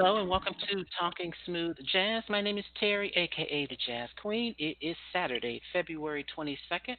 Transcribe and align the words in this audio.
Hello 0.00 0.20
and 0.20 0.28
welcome 0.28 0.54
to 0.70 0.84
Talking 0.96 1.32
Smooth 1.44 1.76
Jazz. 1.92 2.22
My 2.28 2.40
name 2.40 2.56
is 2.56 2.64
Terry, 2.78 3.12
aka 3.16 3.66
the 3.66 3.76
Jazz 3.84 4.08
Queen. 4.22 4.54
It 4.56 4.76
is 4.80 4.94
Saturday, 5.12 5.60
February 5.72 6.24
22nd, 6.38 6.94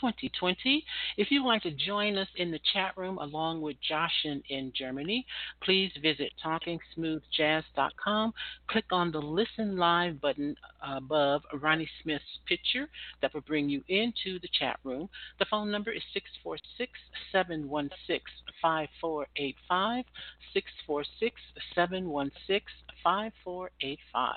2020. 0.00 0.84
If 1.16 1.30
you'd 1.30 1.46
like 1.46 1.62
to 1.62 1.70
join 1.70 2.18
us 2.18 2.26
in 2.38 2.50
the 2.50 2.58
chat 2.72 2.96
room 2.96 3.18
along 3.18 3.60
with 3.60 3.76
Joshin 3.88 4.42
in 4.48 4.72
Germany, 4.76 5.24
please 5.62 5.92
visit 6.02 6.32
talkingsmoothjazz.com. 6.44 8.32
Click 8.68 8.86
on 8.90 9.12
the 9.12 9.20
Listen 9.20 9.76
Live 9.76 10.20
button 10.20 10.56
above 10.82 11.42
Ronny 11.54 11.88
Smith's 12.02 12.24
picture 12.46 12.88
that 13.22 13.32
will 13.34 13.40
bring 13.42 13.68
you 13.68 13.82
into 13.88 14.38
the 14.40 14.48
chat 14.58 14.78
room. 14.84 15.08
The 15.38 15.46
phone 15.46 15.70
number 15.70 15.90
is 15.90 16.02
646 16.12 16.92
716 17.32 18.20
5485. 18.62 20.04
646 20.52 21.40
716 21.74 22.62
5485. 23.02 24.34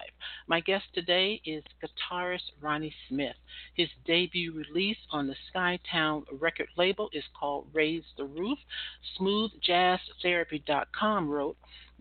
My 0.47 0.61
guest 0.61 0.85
today 0.93 1.41
is 1.45 1.63
guitarist 1.81 2.51
Ronny 2.61 2.93
Smith. 3.09 3.35
His 3.75 3.89
debut 4.05 4.53
release 4.53 4.97
on 5.11 5.27
the 5.27 5.35
Skytown 5.53 6.23
record 6.39 6.69
label 6.77 7.09
is 7.13 7.25
called 7.37 7.67
Raise 7.73 8.05
the 8.17 8.23
Roof. 8.25 8.57
SmoothJazzTherapy.com 9.19 11.29
wrote, 11.29 11.57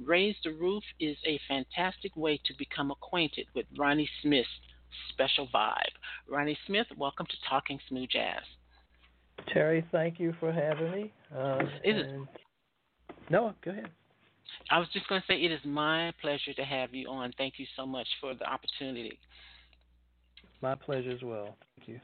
Raise 0.06 0.36
the 0.42 0.53
Roof 0.53 0.83
is 1.00 1.17
a 1.27 1.39
fantastic 1.48 2.17
way 2.17 2.41
to 2.45 2.55
become 2.58 2.91
acquainted 2.91 3.47
with 3.55 3.67
Ronny 3.77 4.09
Smith's 4.22 4.48
special 5.11 5.48
vibe. 5.55 5.94
Ronny 6.28 6.56
Smith, 6.67 6.86
welcome 6.97 7.27
to 7.27 7.36
Talking 7.48 7.78
Smooth 7.89 8.09
Jazz. 8.11 8.42
Terry, 9.53 9.84
thank 9.92 10.19
you 10.19 10.34
for 10.41 10.53
having 10.53 10.91
me. 10.91 11.12
Uh, 11.34 11.61
is 11.84 11.97
it? 11.97 12.06
No, 13.31 13.55
go 13.64 13.70
ahead. 13.70 13.89
I 14.70 14.78
was 14.78 14.89
just 14.92 15.09
going 15.09 15.20
to 15.20 15.27
say 15.27 15.41
it 15.41 15.53
is 15.53 15.61
my 15.64 16.12
pleasure 16.20 16.53
to 16.55 16.64
have 16.64 16.94
you 16.94 17.09
on. 17.09 17.33
Thank 17.39 17.55
you 17.59 17.66
so 17.77 17.87
much 17.87 18.06
for 18.20 18.34
the 18.34 18.44
opportunity. 18.44 19.19
My 20.61 20.75
pleasure 20.75 21.11
as 21.11 21.22
well. 21.22 21.56
Thank 21.77 21.89
you. 21.89 22.00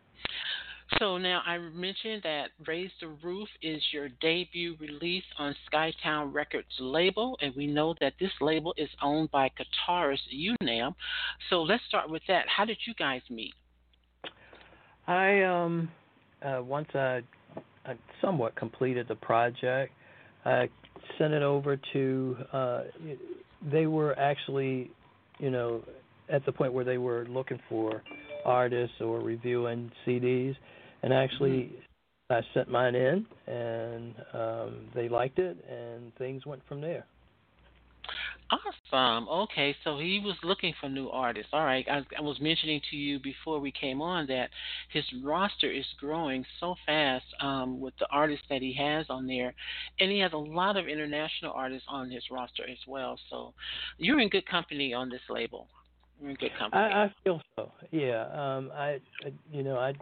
So 0.99 1.19
now 1.19 1.43
I 1.47 1.59
mentioned 1.59 2.23
that 2.23 2.47
Raise 2.67 2.91
the 3.01 3.09
Roof 3.23 3.49
is 3.61 3.83
your 3.93 4.09
debut 4.21 4.75
release 4.81 5.25
on 5.39 5.55
Skytown 5.71 6.33
Records 6.33 6.67
label, 6.81 7.37
and 7.43 7.55
we 7.55 7.67
know 7.67 7.95
that 8.01 8.15
this 8.19 8.31
label 8.41 8.75
is 8.79 8.89
owned 9.03 9.31
by 9.31 9.51
guitarist 9.51 10.19
U-Nam. 10.31 10.95
So 11.51 11.63
let's 11.63 11.83
start 11.89 12.09
with 12.09 12.23
that. 12.29 12.47
How 12.49 12.65
did 12.65 12.79
you 12.87 12.95
guys 12.95 13.21
meet? 13.29 13.53
I 15.07 15.43
um 15.43 15.91
uh, 16.43 16.63
once 16.63 16.89
I, 16.95 17.21
I 17.85 17.95
somewhat 18.21 18.57
completed 18.57 19.09
the 19.09 19.15
project, 19.17 19.93
I 20.45 20.69
sent 21.19 21.33
it 21.33 21.43
over 21.43 21.79
to. 21.93 22.37
Uh, 22.53 22.83
they 23.73 23.87
were 23.87 24.19
actually, 24.19 24.91
you 25.39 25.51
know, 25.51 25.83
at 26.29 26.45
the 26.47 26.53
point 26.53 26.73
where 26.73 26.85
they 26.85 26.99
were 26.99 27.27
looking 27.29 27.59
for 27.69 28.03
artists 28.45 28.97
or 29.01 29.21
reviewing 29.21 29.91
CDs, 30.07 30.55
and 31.03 31.13
actually. 31.13 31.51
Mm-hmm. 31.51 31.75
I 32.31 32.43
sent 32.53 32.71
mine 32.71 32.95
in, 32.95 33.25
and 33.47 34.15
um, 34.35 34.81
they 34.95 35.09
liked 35.09 35.39
it, 35.39 35.57
and 35.67 36.15
things 36.17 36.45
went 36.45 36.61
from 36.69 36.83
there. 36.83 37.07
Awesome. 38.51 39.29
Okay, 39.29 39.77
so 39.85 39.99
he 39.99 40.23
was 40.25 40.37
looking 40.43 40.73
for 40.81 40.89
new 40.89 41.09
artists. 41.11 41.51
All 41.53 41.65
right, 41.65 41.87
I, 41.91 42.03
I, 42.19 42.23
was 42.23 42.41
mentioning 42.41 42.81
to 42.91 42.97
you 42.97 43.19
before 43.19 43.61
we 43.61 43.71
came 43.71 44.01
on 44.01 44.27
that 44.29 44.49
his 44.91 45.05
roster 45.23 45.71
is 45.71 45.85
growing 46.01 46.47
so 46.59 46.75
fast 46.87 47.27
um, 47.41 47.79
with 47.79 47.93
the 47.99 48.07
artists 48.11 48.47
that 48.49 48.63
he 48.63 48.73
has 48.73 49.05
on 49.11 49.27
there, 49.27 49.53
and 50.01 50.11
he 50.11 50.19
has 50.21 50.33
a 50.33 50.39
lot 50.39 50.79
of 50.79 50.89
international 50.89 51.53
artists 51.55 51.87
on 51.91 52.11
his 52.11 52.23
roster 52.31 52.65
as 52.65 52.79
well. 52.87 53.19
So 53.29 53.53
you're 53.99 54.21
in 54.21 54.31
good 54.31 54.47
company 54.47 54.95
on 54.95 55.11
this 55.11 55.21
label. 55.29 55.69
You're 56.19 56.31
in 56.31 56.37
good 56.37 56.53
company. 56.59 56.83
I, 56.83 57.05
I 57.05 57.15
feel 57.25 57.43
so. 57.57 57.71
Yeah. 57.91 58.23
Um, 58.33 58.71
I, 58.75 58.99
I, 59.27 59.33
you 59.53 59.63
know, 59.63 59.77
I. 59.77 59.93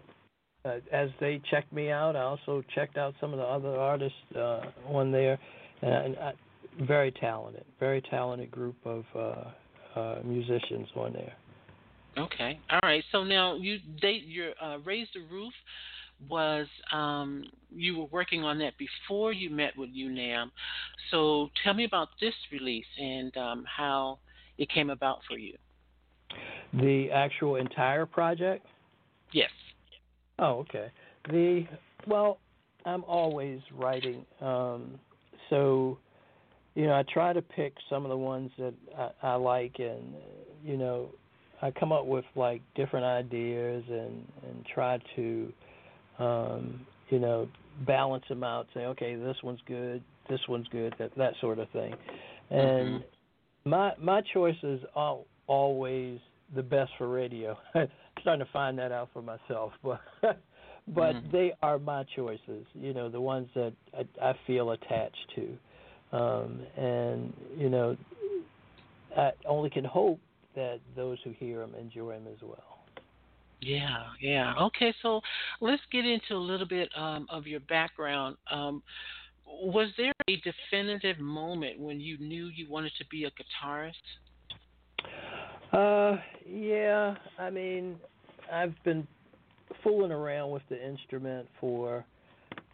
Uh, 0.66 0.78
as 0.90 1.10
they 1.20 1.40
checked 1.50 1.72
me 1.72 1.90
out, 1.90 2.16
I 2.16 2.22
also 2.22 2.62
checked 2.74 2.96
out 2.96 3.14
some 3.20 3.32
of 3.32 3.38
the 3.38 3.44
other 3.44 3.78
artists 3.78 4.18
uh, 4.34 4.62
on 4.88 5.12
there, 5.12 5.38
and 5.82 6.16
I, 6.18 6.32
very 6.80 7.12
talented, 7.12 7.64
very 7.78 8.02
talented 8.02 8.50
group 8.50 8.76
of 8.84 9.04
uh, 9.14 9.98
uh, 9.98 10.18
musicians 10.24 10.88
on 10.96 11.12
there. 11.12 11.34
Okay, 12.18 12.58
all 12.70 12.80
right. 12.82 13.04
So 13.12 13.22
now 13.24 13.56
you 13.56 13.78
date 14.00 14.24
your 14.26 14.52
uh, 14.60 14.78
raise 14.78 15.06
the 15.14 15.20
roof 15.30 15.52
was 16.28 16.66
um, 16.92 17.44
you 17.70 17.98
were 17.98 18.06
working 18.06 18.42
on 18.42 18.58
that 18.58 18.72
before 18.78 19.32
you 19.32 19.50
met 19.50 19.76
with 19.76 19.90
U-Nam. 19.92 20.50
So 21.10 21.50
tell 21.62 21.74
me 21.74 21.84
about 21.84 22.08
this 22.20 22.32
release 22.50 22.86
and 22.98 23.36
um, 23.36 23.64
how 23.66 24.18
it 24.56 24.70
came 24.70 24.88
about 24.88 25.18
for 25.28 25.36
you. 25.38 25.56
The 26.72 27.10
actual 27.12 27.56
entire 27.56 28.06
project. 28.06 28.66
Yes. 29.32 29.50
Oh, 30.38 30.58
okay. 30.60 30.90
The 31.28 31.64
well, 32.06 32.38
I'm 32.84 33.04
always 33.04 33.60
writing, 33.74 34.24
um, 34.40 34.98
so 35.50 35.98
you 36.74 36.86
know, 36.86 36.92
I 36.92 37.04
try 37.10 37.32
to 37.32 37.40
pick 37.40 37.74
some 37.88 38.04
of 38.04 38.10
the 38.10 38.16
ones 38.16 38.50
that 38.58 38.74
I, 38.96 39.10
I 39.22 39.34
like, 39.36 39.76
and 39.78 40.14
you 40.62 40.76
know, 40.76 41.08
I 41.62 41.70
come 41.70 41.90
up 41.90 42.06
with 42.06 42.24
like 42.34 42.60
different 42.74 43.06
ideas 43.06 43.82
and 43.88 44.24
and 44.46 44.66
try 44.72 44.98
to, 45.16 45.52
um, 46.18 46.86
you 47.08 47.18
know, 47.18 47.48
balance 47.86 48.24
them 48.28 48.44
out. 48.44 48.66
Say, 48.74 48.80
okay, 48.80 49.16
this 49.16 49.36
one's 49.42 49.60
good, 49.66 50.02
this 50.28 50.40
one's 50.48 50.68
good, 50.68 50.94
that 50.98 51.12
that 51.16 51.32
sort 51.40 51.58
of 51.58 51.68
thing. 51.70 51.94
And 52.50 53.00
mm-hmm. 53.00 53.70
my 53.70 53.92
my 53.98 54.20
choices 54.34 54.80
are 54.94 55.18
always 55.46 56.18
the 56.54 56.62
best 56.62 56.92
for 56.98 57.08
radio. 57.08 57.56
I'm 58.16 58.22
starting 58.22 58.46
to 58.46 58.52
find 58.52 58.78
that 58.78 58.92
out 58.92 59.10
for 59.12 59.22
myself, 59.22 59.72
but 59.82 60.00
but 60.22 61.14
mm-hmm. 61.14 61.30
they 61.32 61.52
are 61.62 61.78
my 61.78 62.04
choices. 62.14 62.64
You 62.74 62.94
know, 62.94 63.08
the 63.08 63.20
ones 63.20 63.48
that 63.54 63.72
I, 63.96 64.28
I 64.30 64.34
feel 64.46 64.70
attached 64.70 65.32
to. 65.36 65.58
Um, 66.16 66.60
and 66.76 67.32
you 67.56 67.68
know, 67.68 67.96
I 69.16 69.32
only 69.46 69.70
can 69.70 69.84
hope 69.84 70.20
that 70.54 70.80
those 70.94 71.18
who 71.24 71.30
hear 71.38 71.60
them 71.60 71.74
enjoy 71.78 72.14
them 72.14 72.26
as 72.32 72.40
well. 72.42 72.76
Yeah, 73.60 74.04
yeah. 74.20 74.54
Okay, 74.60 74.94
so 75.02 75.20
let's 75.60 75.82
get 75.90 76.04
into 76.04 76.34
a 76.34 76.38
little 76.38 76.68
bit 76.68 76.90
um, 76.96 77.26
of 77.30 77.46
your 77.46 77.60
background. 77.60 78.36
Um, 78.50 78.82
was 79.46 79.88
there 79.96 80.12
a 80.28 80.42
definitive 80.42 81.18
moment 81.18 81.80
when 81.80 82.00
you 82.00 82.18
knew 82.18 82.46
you 82.46 82.68
wanted 82.68 82.92
to 82.98 83.04
be 83.10 83.24
a 83.24 83.30
guitarist? 83.30 83.92
Uh, 85.76 86.16
yeah. 86.48 87.14
I 87.38 87.50
mean, 87.50 87.96
I've 88.50 88.74
been 88.82 89.06
fooling 89.84 90.10
around 90.10 90.50
with 90.50 90.62
the 90.70 90.82
instrument 90.82 91.46
for 91.60 92.04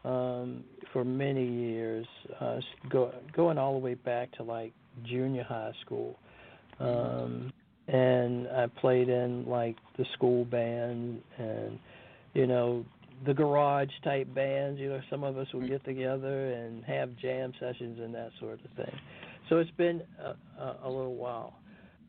um, 0.05 0.63
for 0.93 1.05
many 1.05 1.45
years, 1.47 2.07
uh, 2.41 2.61
go, 2.89 3.13
going 3.33 3.59
all 3.59 3.73
the 3.73 3.79
way 3.79 3.95
back 3.95 4.31
to 4.33 4.43
like 4.43 4.73
junior 5.05 5.43
high 5.43 5.73
school. 5.85 6.17
Um, 6.79 7.53
and 7.89 8.47
I 8.49 8.67
played 8.67 9.09
in 9.09 9.47
like 9.49 9.77
the 9.97 10.05
school 10.13 10.45
band 10.45 11.23
and, 11.39 11.79
you 12.35 12.47
know, 12.47 12.85
the 13.27 13.35
garage 13.35 13.91
type 14.05 14.33
bands. 14.35 14.79
You 14.81 14.91
know, 14.91 15.01
some 15.11 15.25
of 15.25 15.39
us 15.39 15.49
would 15.55 15.69
get 15.69 15.85
together 15.85 16.53
and 16.53 16.85
have 16.85 17.17
jam 17.17 17.53
sessions 17.59 17.99
and 18.01 18.15
that 18.15 18.31
sort 18.39 18.61
of 18.65 18.71
thing. 18.77 18.95
So 19.49 19.59
it's 19.59 19.71
been 19.73 20.03
a, 20.21 20.63
a, 20.63 20.79
a 20.85 20.89
little 20.89 21.15
while. 21.15 21.55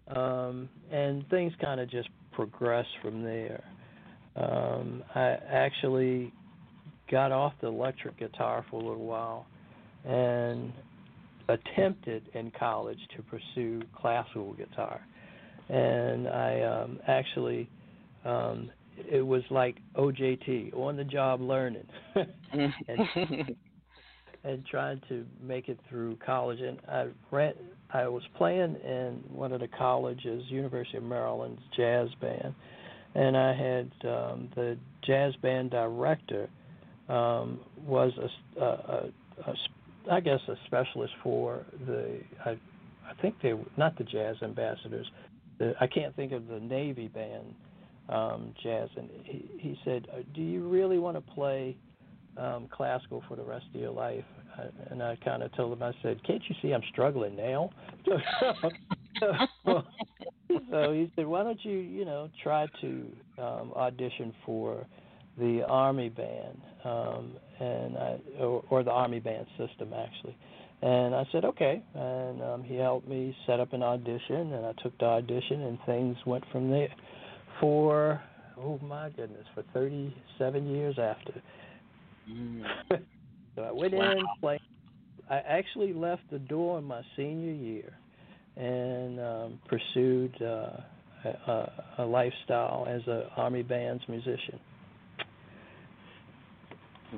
Um, 0.08 0.70
and 0.92 1.28
things 1.30 1.54
kind 1.62 1.80
of 1.80 1.90
just 1.90 2.10
progressed 2.32 2.90
from 3.02 3.24
there. 3.24 3.64
Um, 4.36 5.04
I 5.16 5.38
actually 5.50 6.34
got 7.10 7.32
off 7.32 7.54
the 7.62 7.68
electric 7.68 8.18
guitar 8.18 8.66
for 8.70 8.82
a 8.82 8.86
little 8.86 9.06
while 9.06 9.46
and 10.06 10.74
attempted 11.48 12.24
in 12.34 12.52
college 12.58 13.00
to 13.16 13.24
pursue 13.24 13.82
classical 13.96 14.54
guitar. 14.54 15.06
And 15.70 16.28
I 16.28 16.62
um, 16.62 17.00
actually, 17.08 17.70
um, 18.26 18.72
it 19.10 19.22
was 19.22 19.44
like 19.50 19.78
OJT, 19.96 20.76
on 20.76 20.98
the 20.98 21.04
job 21.04 21.42
learning, 21.42 21.88
and, 22.52 22.74
and 24.44 24.66
trying 24.66 25.02
to 25.10 25.26
make 25.42 25.70
it 25.70 25.80
through 25.90 26.18
college. 26.26 26.60
And 26.60 26.80
I 26.88 27.08
ran, 27.32 27.54
I 27.94 28.08
was 28.08 28.24
playing 28.38 28.76
in 28.84 29.24
one 29.30 29.52
of 29.54 29.62
the 29.62 29.68
colleges, 29.68 30.44
University 30.50 30.98
of 30.98 31.04
Maryland's 31.04 31.62
jazz 31.76 32.10
band, 32.20 32.54
and 33.16 33.38
I 33.38 33.54
had 33.54 33.92
um, 34.08 34.50
the 34.56 34.78
jazz 35.06 35.34
band 35.42 35.72
director 35.72 36.50
um, 37.08 37.60
was 37.86 38.12
a, 38.18 38.62
a, 38.62 38.66
a, 38.66 39.10
a, 39.48 39.56
I 40.12 40.20
guess 40.20 40.40
a 40.48 40.56
specialist 40.66 41.14
for 41.22 41.66
the 41.86 42.20
I, 42.46 42.52
I 42.52 43.22
think 43.22 43.36
they 43.42 43.54
were 43.54 43.66
not 43.78 43.98
the 43.98 44.04
jazz 44.04 44.36
ambassadors. 44.42 45.10
I 45.80 45.88
can't 45.88 46.16
think 46.16 46.32
of 46.32 46.48
the 46.48 46.60
Navy 46.60 47.08
band 47.08 47.54
um, 48.10 48.54
jazz, 48.62 48.90
and 48.98 49.10
he, 49.24 49.50
he 49.60 49.80
said, 49.86 50.08
uh, 50.12 50.22
"Do 50.34 50.42
you 50.42 50.68
really 50.68 51.00
want 51.00 51.16
to 51.16 51.34
play 51.34 51.78
um, 52.38 52.68
classical 52.72 53.24
for 53.28 53.36
the 53.36 53.44
rest 53.44 53.66
of 53.74 53.80
your 53.80 53.92
life?" 53.92 54.26
and 54.90 55.02
I 55.02 55.18
kind 55.24 55.44
of 55.44 55.52
told 55.56 55.74
him, 55.74 55.84
I 55.84 55.94
said, 56.02 56.24
"Can't 56.24 56.42
you 56.48 56.56
see 56.62 56.74
I'm 56.74 56.84
struggling 56.92 57.36
now?" 57.36 57.70
so, 58.06 59.34
so 60.72 60.94
he 60.94 61.12
said, 61.16 61.26
"Why 61.26 61.44
don't 61.44 61.64
you, 61.64 61.78
you 61.78 62.06
know, 62.06 62.30
try 62.42 62.68
to 62.82 63.08
um, 63.38 63.72
audition 63.76 64.34
for 64.46 64.86
the 65.38 65.64
Army 65.68 66.10
band 66.10 66.62
um, 66.86 67.32
and 67.60 67.98
I, 67.98 68.18
or, 68.40 68.64
or 68.70 68.84
the 68.84 68.92
Army 68.92 69.20
band 69.20 69.48
system 69.58 69.94
actually?" 69.94 70.38
And 70.82 71.16
I 71.16 71.26
said, 71.32 71.46
"Okay." 71.46 71.82
And 71.96 72.42
um, 72.42 72.64
he 72.64 72.76
helped 72.76 73.08
me 73.08 73.36
set 73.48 73.60
up 73.60 73.74
an 73.74 73.84
audition, 73.84 74.54
and 74.54 74.66
I 74.66 74.74
took 74.84 74.98
the 75.00 75.06
audition, 75.06 75.62
and 75.64 75.78
things 75.86 76.18
went 76.26 76.44
from 76.52 76.70
there. 76.70 76.94
For 77.60 78.22
oh 78.58 78.80
my 78.84 79.10
goodness, 79.10 79.46
for 79.54 79.64
37 79.74 80.68
years 80.68 80.98
after. 81.00 81.42
Mm. 82.30 82.64
so 83.56 83.62
I 83.62 83.72
went 83.72 83.94
wow. 83.94 84.12
in, 84.12 84.26
played. 84.40 84.62
I 85.30 85.38
actually 85.38 85.94
left 85.94 86.24
the 86.32 86.40
door 86.40 86.80
in 86.80 86.84
my 86.84 87.02
senior 87.16 87.54
year 87.54 87.98
and 88.56 89.20
um, 89.20 89.60
pursued 89.68 90.34
uh, 90.42 90.82
a, 91.26 91.72
a 92.00 92.06
lifestyle 92.06 92.86
as 92.90 93.02
an 93.08 93.24
army 93.36 93.64
band's 93.64 94.04
musician. 94.08 94.60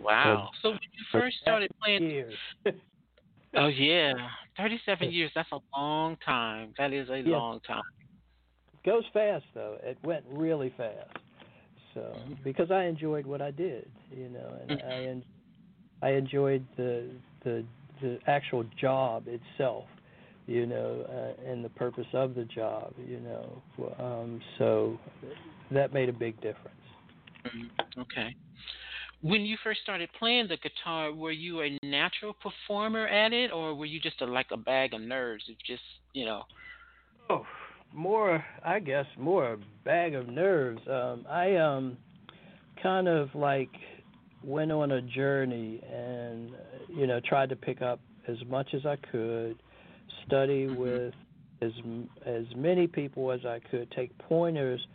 Wow! 0.01 0.49
So, 0.61 0.69
so 0.69 0.69
when 0.71 0.79
you 0.81 1.03
first 1.11 1.37
started 1.41 1.71
playing, 1.81 2.03
years. 2.03 2.33
oh 3.55 3.67
yeah, 3.67 4.13
thirty-seven 4.57 5.11
years. 5.11 5.31
That's 5.33 5.51
a 5.51 5.59
long 5.75 6.17
time. 6.25 6.73
That 6.77 6.93
is 6.93 7.09
a 7.09 7.19
yeah. 7.19 7.37
long 7.37 7.59
time. 7.61 7.81
It 8.73 8.89
goes 8.89 9.03
fast 9.13 9.45
though. 9.53 9.77
It 9.83 9.97
went 10.03 10.25
really 10.29 10.73
fast. 10.77 11.17
So 11.95 12.15
because 12.43 12.69
I 12.69 12.83
enjoyed 12.83 13.25
what 13.25 13.41
I 13.41 13.49
did, 13.49 13.89
you 14.11 14.29
know, 14.29 14.53
and 14.61 14.79
mm-hmm. 14.79 14.87
I 14.87 15.05
en- 15.07 15.25
I 16.03 16.09
enjoyed 16.11 16.63
the 16.77 17.09
the 17.43 17.65
the 18.01 18.19
actual 18.27 18.65
job 18.79 19.25
itself 19.27 19.85
you 20.47 20.65
know, 20.65 21.05
uh, 21.09 21.49
and 21.49 21.65
the 21.65 21.69
purpose 21.69 22.05
of 22.13 22.35
the 22.35 22.45
job, 22.45 22.93
you 23.07 23.19
know. 23.19 23.61
Um, 23.99 24.41
so 24.57 24.99
that 25.71 25.93
made 25.93 26.09
a 26.09 26.13
big 26.13 26.35
difference. 26.35 26.75
Mm-hmm. 27.47 28.01
Okay. 28.01 28.35
When 29.21 29.41
you 29.41 29.57
first 29.63 29.81
started 29.81 30.09
playing 30.19 30.49
the 30.49 30.57
guitar, 30.57 31.11
were 31.11 31.31
you 31.31 31.61
a 31.61 31.77
natural 31.81 32.33
performer 32.33 33.07
at 33.07 33.33
it, 33.33 33.51
or 33.51 33.73
were 33.73 33.85
you 33.85 33.99
just 33.99 34.21
a, 34.21 34.25
like 34.25 34.47
a 34.51 34.57
bag 34.57 34.93
of 34.93 35.01
nerves? 35.01 35.43
It 35.47 35.57
just, 35.65 35.81
you 36.13 36.25
know. 36.25 36.43
Oh, 37.29 37.43
more, 37.93 38.43
I 38.63 38.79
guess, 38.79 39.05
more 39.17 39.53
a 39.53 39.57
bag 39.83 40.15
of 40.15 40.27
nerves. 40.27 40.81
Um, 40.87 41.25
I 41.29 41.55
um, 41.55 41.97
kind 42.81 43.07
of 43.07 43.33
like 43.33 43.69
went 44.43 44.71
on 44.71 44.91
a 44.91 45.01
journey 45.01 45.81
and, 45.91 46.51
you 46.89 47.07
know, 47.07 47.19
tried 47.27 47.49
to 47.49 47.55
pick 47.55 47.81
up 47.81 47.99
as 48.27 48.37
much 48.47 48.73
as 48.73 48.85
I 48.85 48.97
could 49.11 49.57
study 50.25 50.67
mm-hmm. 50.67 50.75
with 50.75 51.13
as 51.61 51.71
as 52.25 52.43
many 52.55 52.87
people 52.87 53.31
as 53.31 53.45
I 53.45 53.59
could, 53.71 53.89
take 53.91 54.15
pointers 54.17 54.85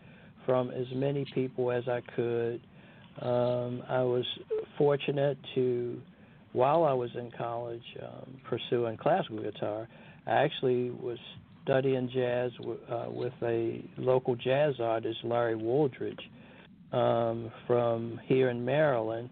from 0.44 0.70
as 0.70 0.86
many 0.94 1.24
people 1.34 1.70
as 1.70 1.84
I 1.88 2.00
could. 2.14 2.60
Um, 3.20 3.82
I 3.88 4.02
was 4.02 4.24
fortunate 4.78 5.38
to, 5.54 6.00
while 6.52 6.84
I 6.84 6.92
was 6.92 7.10
in 7.14 7.30
college, 7.36 7.82
um, 8.02 8.40
pursuing 8.44 8.96
classical 8.96 9.38
guitar. 9.38 9.88
I 10.26 10.30
actually 10.30 10.90
was 10.90 11.18
studying 11.70 12.10
jazz 12.12 12.50
uh, 12.90 13.04
with 13.08 13.32
a 13.44 13.80
local 13.96 14.34
jazz 14.34 14.74
artist, 14.80 15.18
Larry 15.22 15.54
Wooldridge, 15.54 16.18
um, 16.92 17.52
from 17.68 18.18
here 18.24 18.50
in 18.50 18.64
Maryland, 18.64 19.30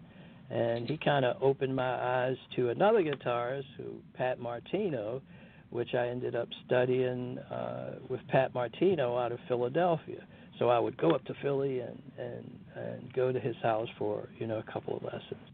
and 0.49 0.87
he 0.87 0.97
kind 0.97 1.25
of 1.25 1.35
opened 1.43 1.75
my 1.75 1.83
eyes 1.83 2.37
to 2.55 2.69
another 2.69 3.03
guitarist, 3.03 3.65
who 3.75 3.95
Pat 4.13 4.39
Martino, 4.39 5.21
which 5.69 5.93
I 5.93 6.07
ended 6.07 6.33
up 6.33 6.47
studying 6.65 7.39
uh, 7.39 7.95
with 8.07 8.21
Pat 8.29 8.53
Martino 8.53 9.17
out 9.17 9.33
of 9.33 9.39
Philadelphia. 9.49 10.25
So 10.59 10.69
I 10.69 10.79
would 10.79 10.95
go 10.95 11.11
up 11.11 11.25
to 11.25 11.33
Philly 11.41 11.81
and 11.81 12.01
and 12.17 12.59
and 12.75 13.13
go 13.13 13.33
to 13.33 13.39
his 13.39 13.55
house 13.61 13.89
for 13.97 14.29
you 14.39 14.47
know 14.47 14.59
a 14.65 14.71
couple 14.71 14.95
of 14.95 15.03
lessons, 15.03 15.45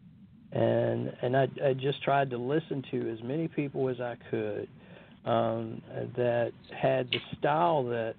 and 0.52 1.12
and 1.24 1.36
I 1.36 1.48
I 1.66 1.74
just 1.74 2.04
tried 2.04 2.30
to 2.30 2.38
listen 2.38 2.84
to 2.92 3.12
as 3.12 3.24
many 3.24 3.48
people 3.48 3.90
as 3.90 4.00
I 4.00 4.18
could 4.30 4.68
um, 5.26 5.82
that 6.16 6.52
had 6.80 7.10
the 7.10 7.20
style 7.38 7.84
that 7.86 8.16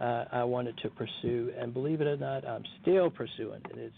uh, 0.00 0.24
I 0.32 0.44
wanted 0.44 0.76
to 0.78 0.90
pursue, 0.90 1.52
and 1.58 1.72
believe 1.72 2.00
it 2.00 2.06
or 2.06 2.16
not, 2.16 2.46
I'm 2.46 2.64
still 2.82 3.10
pursuing 3.10 3.60
it. 3.70 3.78
It's 3.78 3.94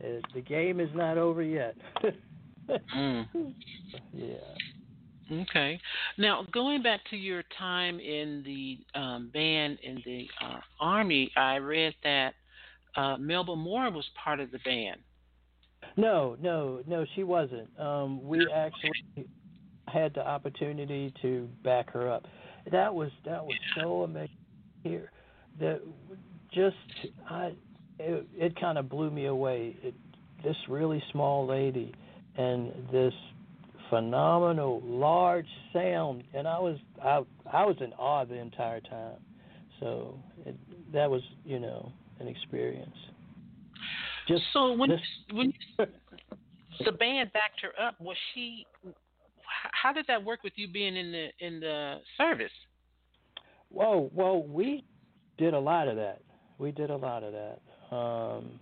it, 0.00 0.24
the 0.34 0.40
game 0.40 0.80
is 0.80 0.90
not 0.94 1.18
over 1.18 1.42
yet. 1.42 1.74
mm. 2.96 3.52
Yeah. 4.12 4.34
Okay. 5.30 5.78
Now, 6.16 6.46
going 6.52 6.82
back 6.82 7.00
to 7.10 7.16
your 7.16 7.42
time 7.58 8.00
in 8.00 8.42
the 8.44 8.98
um, 8.98 9.30
band 9.32 9.78
in 9.82 10.02
the 10.04 10.26
uh, 10.42 10.60
Army, 10.80 11.30
I 11.36 11.56
read 11.56 11.94
that 12.04 12.34
uh, 12.96 13.16
Melba 13.18 13.56
Moore 13.56 13.90
was 13.90 14.06
part 14.22 14.40
of 14.40 14.50
the 14.50 14.58
band. 14.60 15.00
No, 15.96 16.36
no, 16.40 16.80
no, 16.86 17.04
she 17.14 17.24
wasn't. 17.24 17.68
Um, 17.78 18.22
we 18.26 18.46
actually 18.54 19.26
had 19.88 20.14
the 20.14 20.26
opportunity 20.26 21.12
to 21.22 21.48
back 21.64 21.90
her 21.92 22.10
up. 22.10 22.24
That 22.70 22.94
was 22.94 23.10
that 23.24 23.44
was 23.44 23.56
so 23.80 24.02
amazing 24.02 24.36
here. 24.82 25.10
That 25.60 25.80
just 26.52 26.76
I 27.28 27.52
it, 27.98 28.26
it 28.36 28.60
kind 28.60 28.78
of 28.78 28.88
blew 28.88 29.10
me 29.10 29.26
away. 29.26 29.76
It, 29.82 29.94
this 30.44 30.56
really 30.68 31.02
small 31.10 31.46
lady 31.46 31.92
and 32.36 32.72
this 32.92 33.12
phenomenal, 33.90 34.80
large 34.84 35.48
sound, 35.72 36.24
and 36.34 36.46
I 36.46 36.58
was 36.58 36.78
I 37.02 37.22
I 37.50 37.64
was 37.64 37.76
in 37.80 37.92
awe 37.94 38.24
the 38.24 38.36
entire 38.36 38.80
time. 38.80 39.16
So 39.80 40.18
it, 40.46 40.56
that 40.92 41.10
was 41.10 41.22
you 41.44 41.58
know 41.58 41.92
an 42.20 42.28
experience. 42.28 42.96
Just 44.28 44.42
so 44.52 44.72
when 44.72 44.90
this, 44.90 45.00
when 45.32 45.52
the 45.78 46.92
band 46.92 47.32
backed 47.32 47.60
her 47.62 47.72
up, 47.82 48.00
was 48.00 48.16
she? 48.34 48.66
How 49.80 49.92
did 49.92 50.06
that 50.08 50.24
work 50.24 50.42
with 50.42 50.52
you 50.56 50.68
being 50.68 50.96
in 50.96 51.12
the 51.12 51.28
in 51.40 51.60
the 51.60 51.96
service? 52.16 52.52
Well, 53.70 54.10
well, 54.14 54.42
we 54.42 54.84
did 55.36 55.54
a 55.54 55.58
lot 55.58 55.88
of 55.88 55.96
that. 55.96 56.20
We 56.58 56.72
did 56.72 56.90
a 56.90 56.96
lot 56.96 57.22
of 57.22 57.32
that. 57.32 57.96
Um, 57.96 58.60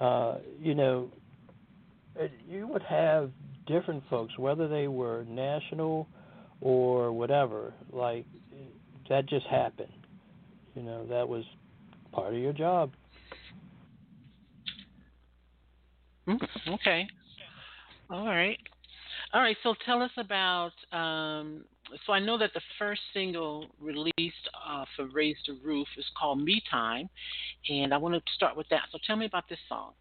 uh, 0.00 0.38
you 0.60 0.74
know, 0.74 1.10
you 2.48 2.66
would 2.66 2.82
have 2.82 3.30
different 3.66 4.02
folks, 4.10 4.36
whether 4.38 4.68
they 4.68 4.88
were 4.88 5.24
national 5.28 6.08
or 6.60 7.12
whatever. 7.12 7.72
Like 7.92 8.26
that 9.08 9.26
just 9.26 9.46
happened. 9.46 9.92
You 10.74 10.82
know, 10.82 11.06
that 11.06 11.28
was 11.28 11.44
part 12.12 12.34
of 12.34 12.40
your 12.40 12.52
job. 12.52 12.92
Mm, 16.26 16.38
okay. 16.68 17.06
All 18.10 18.26
right. 18.26 18.58
All 19.34 19.40
right. 19.40 19.56
So 19.64 19.74
tell 19.84 20.00
us 20.00 20.12
about. 20.16 20.70
Um, 20.92 21.64
so 22.06 22.12
I 22.12 22.20
know 22.20 22.38
that 22.38 22.52
the 22.54 22.60
first 22.78 23.00
single 23.12 23.66
released 23.80 24.48
uh, 24.66 24.84
for 24.96 25.06
Raise 25.08 25.36
the 25.46 25.58
Roof 25.64 25.88
is 25.98 26.04
called 26.18 26.40
Me 26.40 26.62
Time, 26.70 27.10
and 27.68 27.92
I 27.92 27.96
want 27.96 28.14
to 28.14 28.22
start 28.34 28.56
with 28.56 28.68
that. 28.70 28.82
So 28.92 28.98
tell 29.04 29.16
me 29.16 29.26
about 29.26 29.48
this 29.48 29.58
song. 29.68 29.92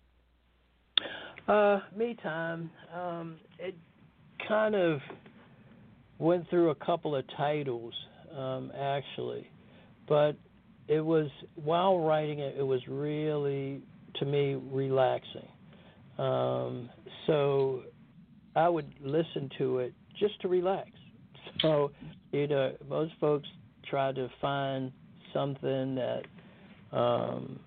Uh, 1.47 1.79
me 1.95 2.15
time. 2.21 2.69
Um, 2.95 3.37
it 3.59 3.75
kind 4.47 4.75
of 4.75 4.99
went 6.19 6.47
through 6.49 6.69
a 6.69 6.75
couple 6.75 7.15
of 7.15 7.25
titles, 7.35 7.93
um, 8.37 8.71
actually, 8.79 9.49
but 10.07 10.37
it 10.87 11.01
was 11.01 11.27
while 11.55 11.99
writing 11.99 12.39
it, 12.39 12.55
it 12.57 12.63
was 12.63 12.81
really 12.87 13.81
to 14.19 14.25
me 14.25 14.55
relaxing. 14.71 15.47
Um, 16.17 16.89
so 17.25 17.83
I 18.55 18.69
would 18.69 18.91
listen 19.01 19.49
to 19.57 19.79
it 19.79 19.93
just 20.19 20.39
to 20.41 20.47
relax. 20.47 20.89
So 21.61 21.91
you 22.31 22.47
know, 22.47 22.73
most 22.89 23.13
folks 23.21 23.47
try 23.89 24.11
to 24.11 24.27
find 24.41 24.91
something 25.33 25.95
that 25.95 26.23
um, 26.91 27.59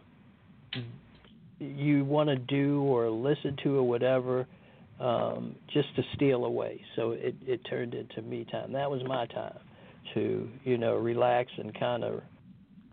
you 1.59 2.05
want 2.05 2.29
to 2.29 2.37
do 2.37 2.83
or 2.83 3.09
listen 3.09 3.57
to 3.63 3.79
or 3.79 3.83
whatever 3.85 4.47
um, 5.01 5.55
just 5.73 5.95
to 5.97 6.03
steal 6.15 6.45
away. 6.45 6.81
So 6.97 7.13
it, 7.13 7.35
it 7.47 7.61
turned 7.69 7.95
into 7.95 8.23
me 8.23 8.47
time. 8.51 8.73
That 8.73 8.91
was 8.91 9.03
my 9.07 9.27
time 9.27 9.59
to, 10.15 10.49
you 10.65 10.79
know, 10.79 10.95
relax 10.95 11.51
and 11.59 11.79
kind 11.79 12.05
of 12.05 12.23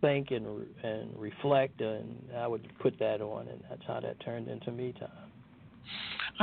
think 0.02 0.32
and 0.32 0.46
and 0.84 1.18
reflect, 1.18 1.80
and 1.80 2.18
I 2.38 2.46
would 2.46 2.68
put 2.80 3.00
that 3.00 3.22
on, 3.22 3.48
and 3.48 3.64
that's 3.70 3.84
how 3.88 4.02
that 4.02 4.20
turned 4.20 4.50
into 4.50 4.72
me 4.72 4.94
time. 5.00 5.10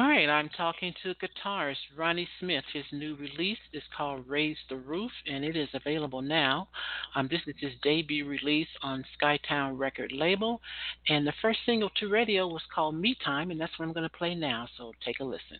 All 0.00 0.08
right, 0.08 0.30
I'm 0.30 0.48
talking 0.56 0.94
to 1.02 1.14
guitarist 1.16 1.76
Ronny 1.94 2.26
Smith. 2.38 2.64
His 2.72 2.86
new 2.90 3.16
release 3.16 3.58
is 3.74 3.82
called 3.94 4.26
Raise 4.26 4.56
the 4.70 4.76
Roof, 4.76 5.10
and 5.26 5.44
it 5.44 5.56
is 5.56 5.68
available 5.74 6.22
now. 6.22 6.68
Um, 7.14 7.28
this 7.30 7.42
is 7.46 7.54
his 7.58 7.72
debut 7.82 8.26
release 8.26 8.70
on 8.80 9.04
Skytown 9.20 9.78
record 9.78 10.10
label, 10.10 10.62
and 11.10 11.26
the 11.26 11.34
first 11.42 11.58
single 11.66 11.90
to 12.00 12.08
radio 12.08 12.48
was 12.48 12.62
called 12.74 12.94
Me 12.94 13.14
Time, 13.22 13.50
and 13.50 13.60
that's 13.60 13.78
what 13.78 13.84
I'm 13.84 13.92
going 13.92 14.08
to 14.08 14.16
play 14.16 14.34
now. 14.34 14.66
So 14.78 14.94
take 15.04 15.20
a 15.20 15.24
listen. 15.24 15.58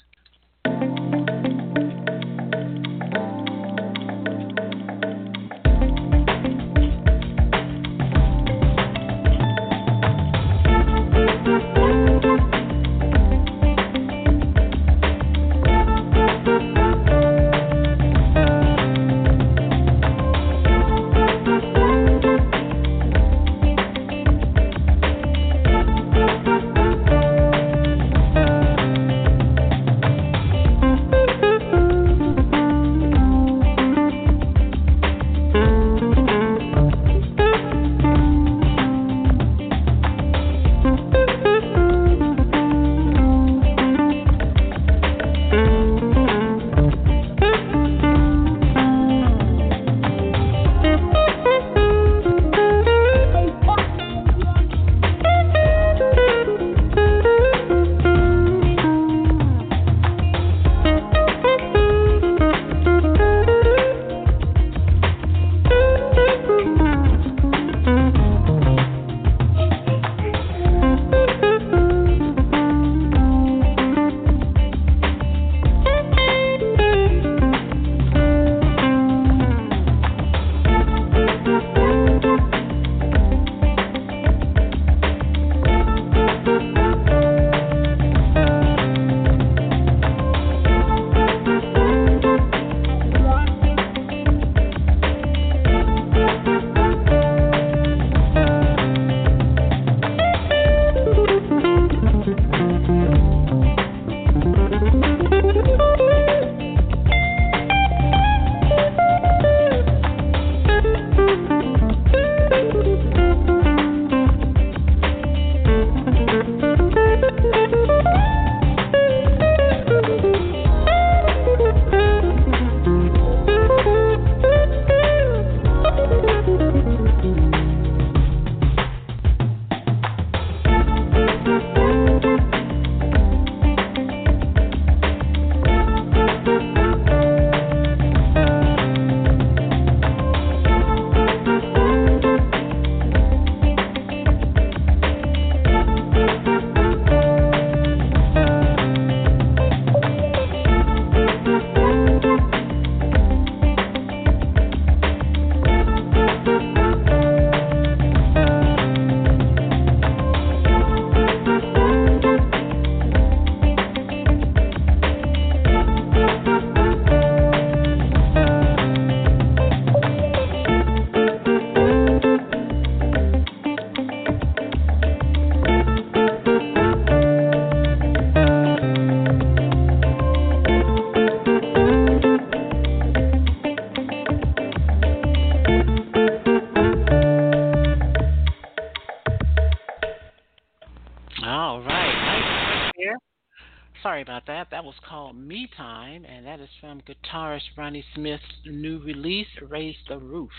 Me 195.35 195.69
Time, 195.77 196.25
and 196.25 196.47
that 196.47 196.61
is 196.61 196.69
from 196.81 197.01
guitarist 197.03 197.63
Ronny 197.77 198.05
Smith's 198.15 198.43
new 198.67 199.01
release, 199.03 199.47
Raise 199.69 199.97
the 200.09 200.19
Roof. 200.19 200.51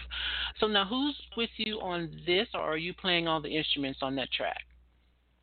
So 0.59 0.67
now, 0.67 0.85
who's 0.85 1.15
with 1.37 1.49
you 1.57 1.79
on 1.81 2.11
this, 2.25 2.47
or 2.53 2.61
are 2.61 2.77
you 2.77 2.93
playing 2.93 3.27
all 3.27 3.41
the 3.41 3.55
instruments 3.55 3.99
on 4.01 4.15
that 4.15 4.31
track? 4.31 4.61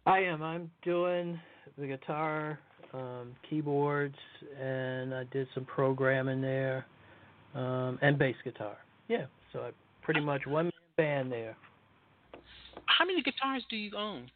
I 0.06 0.20
am. 0.20 0.42
I'm 0.42 0.70
doing 0.82 1.38
the 1.76 1.86
guitar, 1.86 2.58
um, 2.94 3.34
keyboards, 3.48 4.16
and 4.60 5.14
I 5.14 5.24
did 5.24 5.48
some 5.54 5.64
programming 5.64 6.40
there, 6.40 6.86
um, 7.54 7.98
and 8.02 8.18
bass 8.18 8.36
guitar. 8.44 8.76
Yeah, 9.08 9.26
so 9.52 9.60
I 9.60 9.70
pretty 10.02 10.20
much 10.20 10.46
one 10.46 10.64
man 10.64 10.72
band 10.96 11.32
there. 11.32 11.56
How 12.86 13.04
many 13.04 13.22
guitars 13.22 13.62
do 13.70 13.76
you 13.76 13.92
own? 13.96 14.30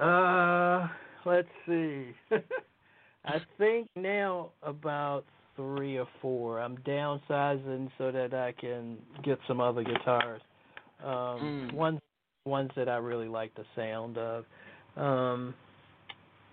Uh, 0.00 0.88
let's 1.24 1.48
see. 1.66 2.06
I 3.24 3.38
think 3.58 3.88
now 3.96 4.50
about 4.62 5.24
three 5.56 5.98
or 5.98 6.06
four. 6.20 6.60
I'm 6.60 6.76
downsizing 6.78 7.90
so 7.96 8.12
that 8.12 8.34
I 8.34 8.52
can 8.52 8.98
get 9.22 9.38
some 9.46 9.60
other 9.60 9.82
guitars. 9.82 10.42
Um, 11.02 11.70
mm. 11.70 11.72
Ones 11.72 12.00
ones 12.46 12.70
that 12.76 12.90
I 12.90 12.96
really 12.96 13.28
like 13.28 13.54
the 13.54 13.64
sound 13.74 14.18
of. 14.18 14.44
Um, 14.96 15.54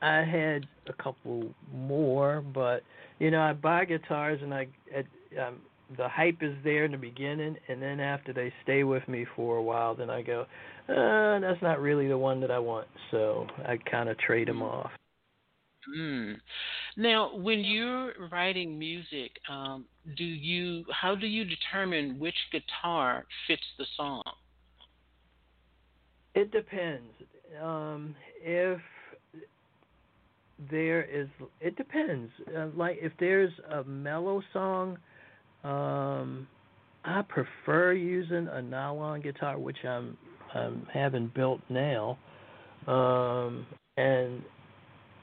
I 0.01 0.23
had 0.23 0.65
a 0.87 0.93
couple 0.93 1.53
more, 1.73 2.41
but 2.53 2.83
you 3.19 3.29
know 3.29 3.41
I 3.41 3.53
buy 3.53 3.85
guitars 3.85 4.39
and 4.41 4.53
I, 4.53 4.67
I 4.95 5.47
um, 5.47 5.57
the 5.97 6.07
hype 6.07 6.41
is 6.41 6.55
there 6.63 6.85
in 6.85 6.91
the 6.91 6.97
beginning, 6.97 7.55
and 7.67 7.81
then 7.81 7.99
after 7.99 8.33
they 8.33 8.53
stay 8.63 8.83
with 8.83 9.07
me 9.07 9.25
for 9.35 9.57
a 9.57 9.63
while, 9.63 9.95
then 9.95 10.09
I 10.09 10.21
go, 10.21 10.45
uh, 10.89 11.39
that's 11.39 11.61
not 11.61 11.81
really 11.81 12.07
the 12.07 12.17
one 12.17 12.41
that 12.41 12.51
I 12.51 12.59
want. 12.59 12.87
So 13.11 13.47
I 13.65 13.77
kind 13.89 14.09
of 14.09 14.17
trade 14.17 14.47
them 14.47 14.61
off. 14.61 14.91
Mm. 15.97 16.35
Now, 16.97 17.35
when 17.35 17.59
you're 17.59 18.13
writing 18.31 18.77
music, 18.77 19.31
um, 19.49 19.85
do 20.15 20.23
you 20.23 20.85
how 20.91 21.15
do 21.15 21.25
you 21.25 21.43
determine 21.43 22.19
which 22.19 22.35
guitar 22.51 23.25
fits 23.47 23.63
the 23.77 23.85
song? 23.97 24.23
It 26.35 26.51
depends. 26.51 27.11
Um, 27.61 28.15
if 28.41 28.79
there 30.69 31.03
is, 31.03 31.27
it 31.59 31.75
depends. 31.75 32.31
Uh, 32.55 32.67
like 32.75 32.97
if 33.01 33.11
there's 33.19 33.51
a 33.71 33.83
mellow 33.83 34.41
song, 34.53 34.97
um, 35.63 36.47
I 37.03 37.21
prefer 37.27 37.93
using 37.93 38.47
a 38.47 38.61
nylon 38.61 39.21
guitar, 39.21 39.57
which 39.57 39.83
I'm 39.85 40.17
I'm 40.53 40.85
having 40.93 41.31
built 41.33 41.61
now, 41.69 42.17
um, 42.87 43.65
and 43.97 44.41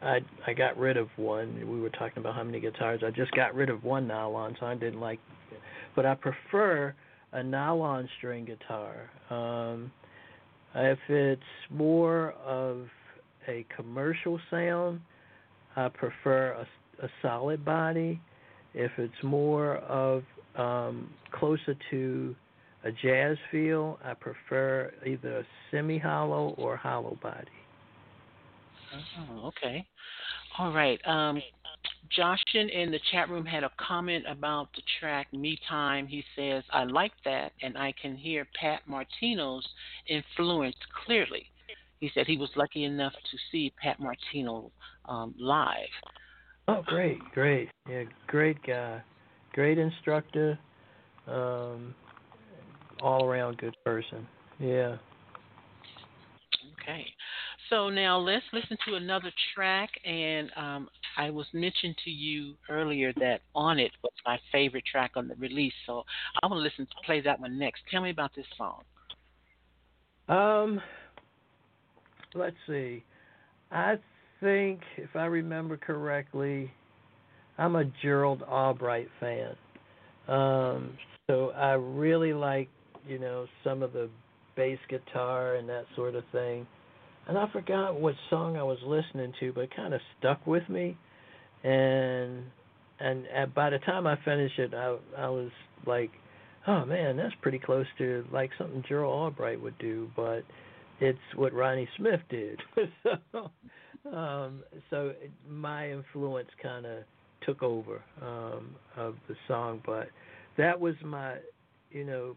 I 0.03 0.19
I 0.47 0.53
got 0.55 0.77
rid 0.79 0.97
of 0.97 1.09
one. 1.17 1.69
We 1.69 1.81
were 1.81 1.91
talking 1.91 2.19
about 2.19 2.35
how 2.35 2.45
many 2.45 2.61
guitars. 2.61 3.03
I 3.05 3.11
just 3.11 3.33
got 3.33 3.55
rid 3.55 3.71
of 3.71 3.85
one 3.85 4.07
nylon, 4.07 4.57
so 4.59 4.67
I 4.67 4.75
didn't 4.75 5.01
like. 5.01 5.19
But 5.95 6.07
I 6.07 6.15
prefer 6.15 6.95
a 7.33 7.43
nylon 7.43 8.09
string 8.19 8.45
guitar. 8.45 9.11
Um, 9.31 9.91
if 10.75 10.99
it's 11.09 11.43
more 11.71 12.33
of 12.45 12.87
a 13.49 13.67
commercial 13.75 14.39
sound, 14.51 15.01
I 15.77 15.89
prefer 15.89 16.53
a, 16.53 17.05
a 17.05 17.09
solid 17.23 17.65
body. 17.65 18.21
If 18.79 18.93
it's 18.97 19.25
more 19.25 19.79
of 19.79 20.23
um, 20.55 21.11
closer 21.33 21.77
to 21.91 22.37
a 22.85 22.93
jazz 22.93 23.37
feel, 23.51 23.99
I 24.05 24.15
prefer 24.15 24.93
either 25.05 25.39
a 25.39 25.45
semi 25.73 25.99
hollow 25.99 26.55
or 26.57 26.77
hollow 26.77 27.19
body. 27.21 27.49
Oh, 28.95 29.49
okay. 29.49 29.85
All 30.59 30.73
right. 30.73 31.01
Um, 31.07 31.43
Joshin 32.17 32.71
in 32.71 32.93
the 32.93 33.01
chat 33.11 33.29
room 33.29 33.45
had 33.45 33.65
a 33.65 33.71
comment 33.85 34.25
about 34.29 34.69
the 34.77 34.83
track 35.01 35.27
Me 35.33 35.59
Time. 35.69 36.07
He 36.07 36.23
says, 36.37 36.63
I 36.71 36.85
like 36.85 37.13
that, 37.25 37.51
and 37.61 37.77
I 37.77 37.93
can 38.01 38.15
hear 38.15 38.47
Pat 38.59 38.83
Martino's 38.87 39.67
influence 40.07 40.77
clearly. 41.05 41.51
He 41.99 42.13
said 42.15 42.29
he 42.29 42.39
was 42.39 42.51
lucky 42.55 42.85
enough 42.85 43.13
to 43.13 43.39
see 43.51 43.73
Pat 43.83 43.99
Martino 43.99 44.71
um, 45.07 45.35
live. 45.37 45.89
Oh, 46.69 46.83
great, 46.85 47.19
great. 47.33 47.71
Yeah, 47.89 48.05
great 48.27 48.63
guy. 48.63 49.01
Great 49.55 49.79
instructor. 49.79 50.59
Um, 51.27 51.95
all 53.01 53.25
around 53.25 53.57
good 53.57 53.75
person. 53.85 54.27
Yeah. 54.59 54.97
Okay. 56.81 57.07
So 57.71 57.89
now 57.89 58.19
let's 58.19 58.45
listen 58.53 58.77
to 58.87 58.97
another 58.97 59.33
track. 59.55 59.89
And 60.05 60.51
um, 60.57 60.89
I 61.17 61.31
was 61.31 61.47
mentioned 61.55 61.97
to 62.05 62.11
you 62.11 62.55
earlier 62.69 63.15
that 63.15 63.41
On 63.55 63.79
It 63.79 63.93
was 64.03 64.13
my 64.27 64.39
favorite 64.53 64.85
track 64.91 65.13
on 65.17 65.27
the 65.27 65.37
release. 65.37 65.73
So 65.87 66.05
I 66.43 66.47
want 66.47 66.59
to 66.59 66.63
listen 66.63 66.85
to 66.87 67.07
play 67.07 67.23
that 67.23 67.41
one 67.41 67.59
next. 67.59 67.83
Tell 67.91 68.03
me 68.03 68.11
about 68.11 68.33
this 68.37 68.47
song. 68.59 68.83
Um, 70.29 70.83
let's 72.35 72.57
see. 72.67 73.03
I 73.71 73.97
think, 74.41 74.81
if 74.97 75.15
I 75.15 75.27
remember 75.27 75.77
correctly, 75.77 76.71
I'm 77.57 77.77
a 77.77 77.85
Gerald 78.03 78.43
Albright 78.43 79.09
fan. 79.21 79.57
Um, 80.29 80.99
so 81.27 81.51
I 81.51 81.73
really 81.73 82.33
like, 82.33 82.69
you 83.07 83.19
know, 83.19 83.47
some 83.65 83.83
of 83.83 83.93
the 83.93 84.09
bass 84.57 84.79
guitar 84.89 85.55
and 85.57 85.69
that 85.69 85.85
sort 85.97 86.15
of 86.15 86.25
thing. 86.33 86.67
And 87.27 87.37
I 87.37 87.47
forgot 87.53 88.01
what 88.01 88.15
song 88.31 88.57
I 88.57 88.63
was 88.63 88.79
listening 88.85 89.33
to, 89.41 89.53
but 89.53 89.63
it 89.63 89.77
kind 89.77 89.93
of 89.93 90.01
stuck 90.19 90.47
with 90.47 90.67
me, 90.69 90.97
and 91.63 92.45
and 93.01 93.27
at, 93.29 93.55
by 93.55 93.71
the 93.71 93.79
time 93.81 94.07
I 94.07 94.17
finished 94.25 94.59
it, 94.59 94.73
I 94.73 94.97
I 95.17 95.29
was 95.29 95.51
like, 95.87 96.11
oh 96.67 96.87
man, 96.87 97.19
that's 97.19 97.35
pretty 97.43 97.59
close 97.59 97.87
to 97.99 98.25
like 98.33 98.51
something 98.57 98.83
Gerald 98.89 99.13
Albright 99.13 99.61
would 99.61 99.79
do, 99.79 100.11
but 100.17 100.43
it's 101.01 101.19
what 101.37 101.53
Ronny 101.53 101.89
Smith 101.97 102.21
did. 102.29 102.61
so, 103.03 103.51
um, 104.15 104.63
so 104.91 105.13
my 105.49 105.91
influence 105.91 106.49
kind 106.63 106.87
of 106.87 107.05
took 107.45 107.63
over 107.63 108.03
um, 108.21 108.75
of 108.97 109.15
the 109.29 109.35
song, 109.47 109.81
but 109.87 110.09
that 110.57 110.79
was 110.79 110.95
my, 111.05 111.37
you 111.91 112.05
know, 112.05 112.37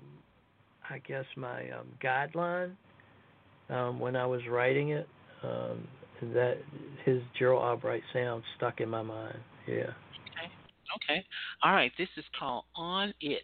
I 0.90 1.00
guess 1.00 1.26
my 1.36 1.70
um, 1.72 1.88
guideline 2.04 2.74
um, 3.70 4.00
when 4.00 4.16
I 4.16 4.26
was 4.26 4.42
writing 4.50 4.90
it. 4.90 5.08
Um, 5.44 5.88
that 6.22 6.58
his 7.04 7.22
Gerald 7.38 7.64
Albright 7.64 8.04
sound 8.14 8.44
stuck 8.58 8.80
in 8.80 8.90
my 8.90 9.02
mind. 9.02 9.40
Yeah. 9.68 9.74
Okay. 9.76 10.52
Okay. 10.96 11.26
All 11.64 11.74
right. 11.74 11.92
This 11.98 12.10
is 12.18 12.26
called 12.38 12.66
On 12.76 13.14
It. 13.22 13.42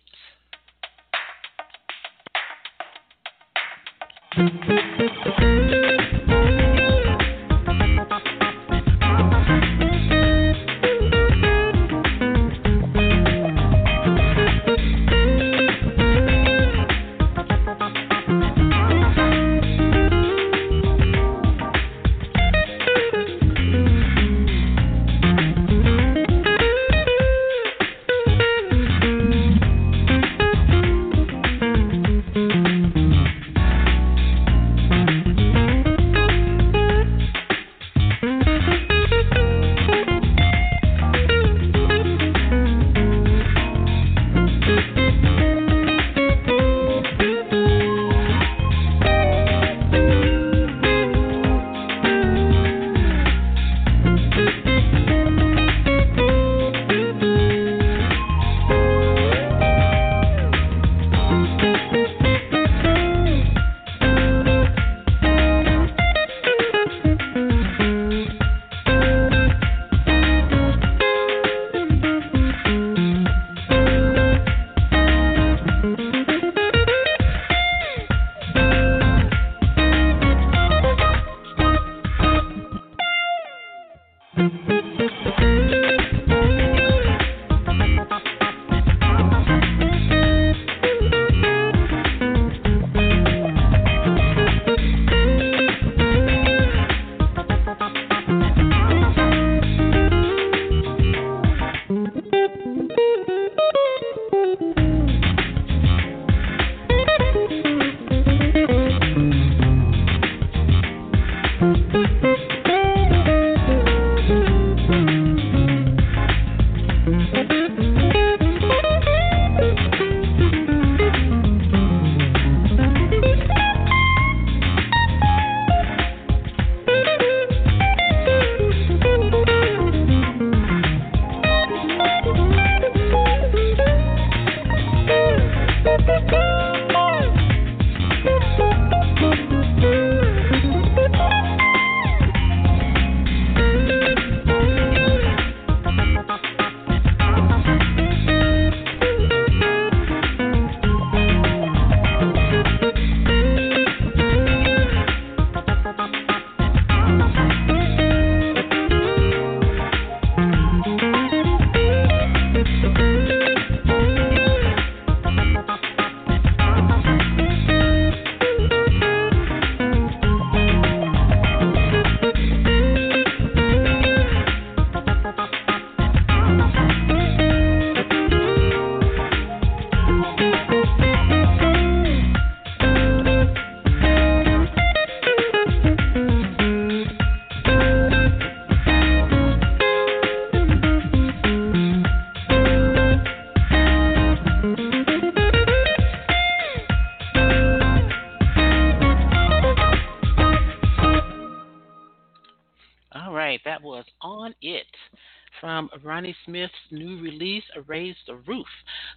Ronny 206.18 206.36
Smith's 206.46 206.74
new 206.90 207.22
release, 207.22 207.64
Raise 207.86 208.16
the 208.26 208.38
Roof. 208.38 208.66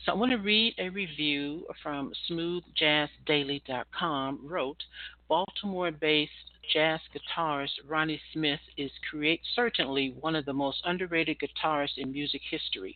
So 0.04 0.12
I 0.12 0.16
want 0.16 0.32
to 0.32 0.36
read 0.36 0.74
a 0.76 0.90
review 0.90 1.66
from 1.82 2.12
smoothjazzdaily.com 2.30 4.40
wrote, 4.42 4.82
Baltimore-based 5.26 6.30
jazz 6.70 7.00
guitarist 7.14 7.70
Ronny 7.88 8.20
Smith 8.34 8.60
is 8.76 8.90
create 9.08 9.40
certainly 9.56 10.14
one 10.20 10.36
of 10.36 10.44
the 10.44 10.52
most 10.52 10.82
underrated 10.84 11.38
guitarists 11.38 11.96
in 11.96 12.12
music 12.12 12.42
history. 12.50 12.94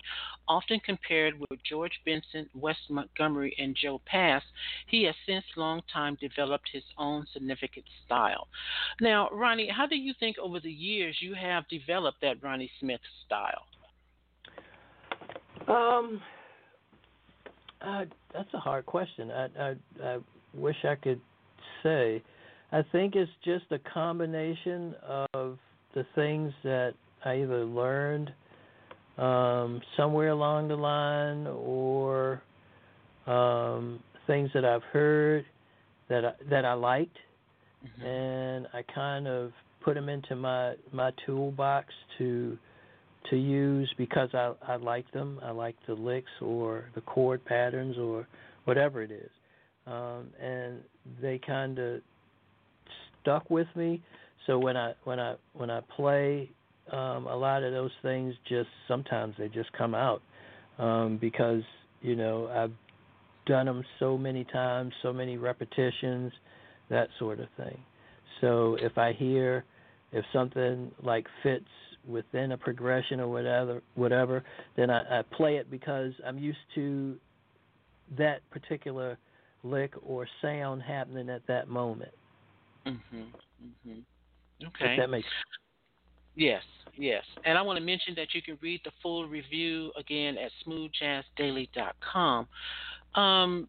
Often 0.48 0.80
compared 0.80 1.40
with 1.40 1.64
George 1.66 1.98
Benson, 2.04 2.50
Wes 2.54 2.76
Montgomery, 2.90 3.56
and 3.58 3.74
Joe 3.74 4.02
Pass, 4.04 4.42
he 4.86 5.04
has 5.04 5.14
since 5.24 5.46
long 5.56 5.80
time 5.90 6.18
developed 6.20 6.68
his 6.70 6.84
own 6.98 7.24
significant 7.32 7.86
style. 8.04 8.48
Now, 9.00 9.30
Ronny, 9.30 9.70
how 9.70 9.86
do 9.86 9.96
you 9.96 10.12
think 10.20 10.36
over 10.36 10.60
the 10.60 10.70
years 10.70 11.22
you 11.22 11.32
have 11.32 11.66
developed 11.68 12.20
that 12.20 12.42
Ronny 12.42 12.70
Smith 12.78 13.00
style? 13.24 13.64
Um, 15.68 16.20
uh, 17.80 18.04
that's 18.32 18.52
a 18.54 18.58
hard 18.58 18.86
question. 18.86 19.30
I, 19.30 19.48
I 19.58 19.74
I 20.02 20.18
wish 20.54 20.76
I 20.84 20.94
could 20.94 21.20
say. 21.82 22.22
I 22.72 22.82
think 22.92 23.14
it's 23.14 23.30
just 23.44 23.64
a 23.70 23.78
combination 23.92 24.94
of 25.32 25.58
the 25.94 26.04
things 26.14 26.52
that 26.64 26.94
I 27.24 27.42
either 27.42 27.64
learned 27.64 28.32
um, 29.18 29.80
somewhere 29.96 30.30
along 30.30 30.68
the 30.68 30.76
line 30.76 31.46
or 31.46 32.42
um, 33.26 34.00
things 34.26 34.50
that 34.54 34.64
I've 34.64 34.82
heard 34.84 35.44
that 36.08 36.24
I, 36.24 36.32
that 36.50 36.64
I 36.64 36.72
liked, 36.74 37.16
mm-hmm. 37.84 38.06
and 38.06 38.66
I 38.72 38.82
kind 38.92 39.28
of 39.28 39.52
put 39.84 39.94
them 39.94 40.08
into 40.08 40.34
my 40.34 40.74
my 40.92 41.12
toolbox 41.24 41.88
to 42.18 42.58
to 43.30 43.36
use 43.36 43.92
because 43.96 44.30
I 44.34 44.52
I 44.66 44.76
like 44.76 45.10
them. 45.12 45.40
I 45.42 45.50
like 45.50 45.76
the 45.86 45.94
licks 45.94 46.30
or 46.40 46.86
the 46.94 47.00
chord 47.02 47.44
patterns 47.44 47.96
or 47.98 48.26
whatever 48.64 49.02
it 49.02 49.10
is, 49.10 49.30
um, 49.86 50.28
and 50.40 50.80
they 51.20 51.38
kind 51.44 51.78
of 51.78 52.00
stuck 53.22 53.48
with 53.50 53.68
me. 53.74 54.02
So 54.46 54.58
when 54.58 54.76
I 54.76 54.94
when 55.04 55.18
I 55.18 55.36
when 55.54 55.70
I 55.70 55.80
play, 55.96 56.50
um, 56.92 57.26
a 57.26 57.36
lot 57.36 57.62
of 57.62 57.72
those 57.72 57.92
things 58.02 58.34
just 58.48 58.68
sometimes 58.88 59.34
they 59.38 59.48
just 59.48 59.72
come 59.72 59.94
out 59.94 60.22
um, 60.78 61.18
because 61.20 61.62
you 62.02 62.16
know 62.16 62.48
I've 62.48 62.72
done 63.46 63.66
them 63.66 63.84
so 63.98 64.16
many 64.16 64.44
times, 64.44 64.92
so 65.02 65.12
many 65.12 65.36
repetitions, 65.36 66.32
that 66.90 67.08
sort 67.18 67.40
of 67.40 67.48
thing. 67.56 67.78
So 68.40 68.76
if 68.80 68.98
I 68.98 69.12
hear 69.12 69.64
if 70.12 70.24
something 70.32 70.90
like 71.02 71.26
fits 71.42 71.64
within 72.06 72.52
a 72.52 72.58
progression 72.58 73.20
or 73.20 73.28
whatever, 73.28 73.82
whatever, 73.94 74.44
then 74.76 74.90
I, 74.90 75.20
I 75.20 75.22
play 75.22 75.56
it 75.56 75.70
because 75.70 76.12
I'm 76.26 76.38
used 76.38 76.58
to 76.74 77.16
that 78.18 78.48
particular 78.50 79.18
lick 79.62 79.94
or 80.04 80.26
sound 80.42 80.82
happening 80.82 81.30
at 81.30 81.46
that 81.46 81.68
moment. 81.68 82.12
Mhm. 82.86 83.32
Mhm. 83.62 84.04
Okay. 84.62 84.92
If 84.92 84.98
that 84.98 85.10
makes 85.10 85.28
Yes, 86.36 86.62
yes. 86.96 87.24
And 87.44 87.56
I 87.56 87.62
want 87.62 87.78
to 87.78 87.84
mention 87.84 88.14
that 88.16 88.34
you 88.34 88.42
can 88.42 88.58
read 88.60 88.80
the 88.84 88.90
full 89.02 89.26
review 89.26 89.92
again 89.96 90.36
at 90.36 90.50
smoothjazzdaily.com. 90.66 92.48
Um, 93.14 93.68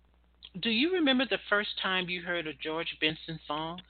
do 0.62 0.70
you 0.70 0.94
remember 0.94 1.26
the 1.30 1.38
first 1.50 1.70
time 1.82 2.10
you 2.10 2.22
heard 2.22 2.48
a 2.48 2.54
George 2.54 2.98
Benson 3.00 3.40
song? 3.48 3.82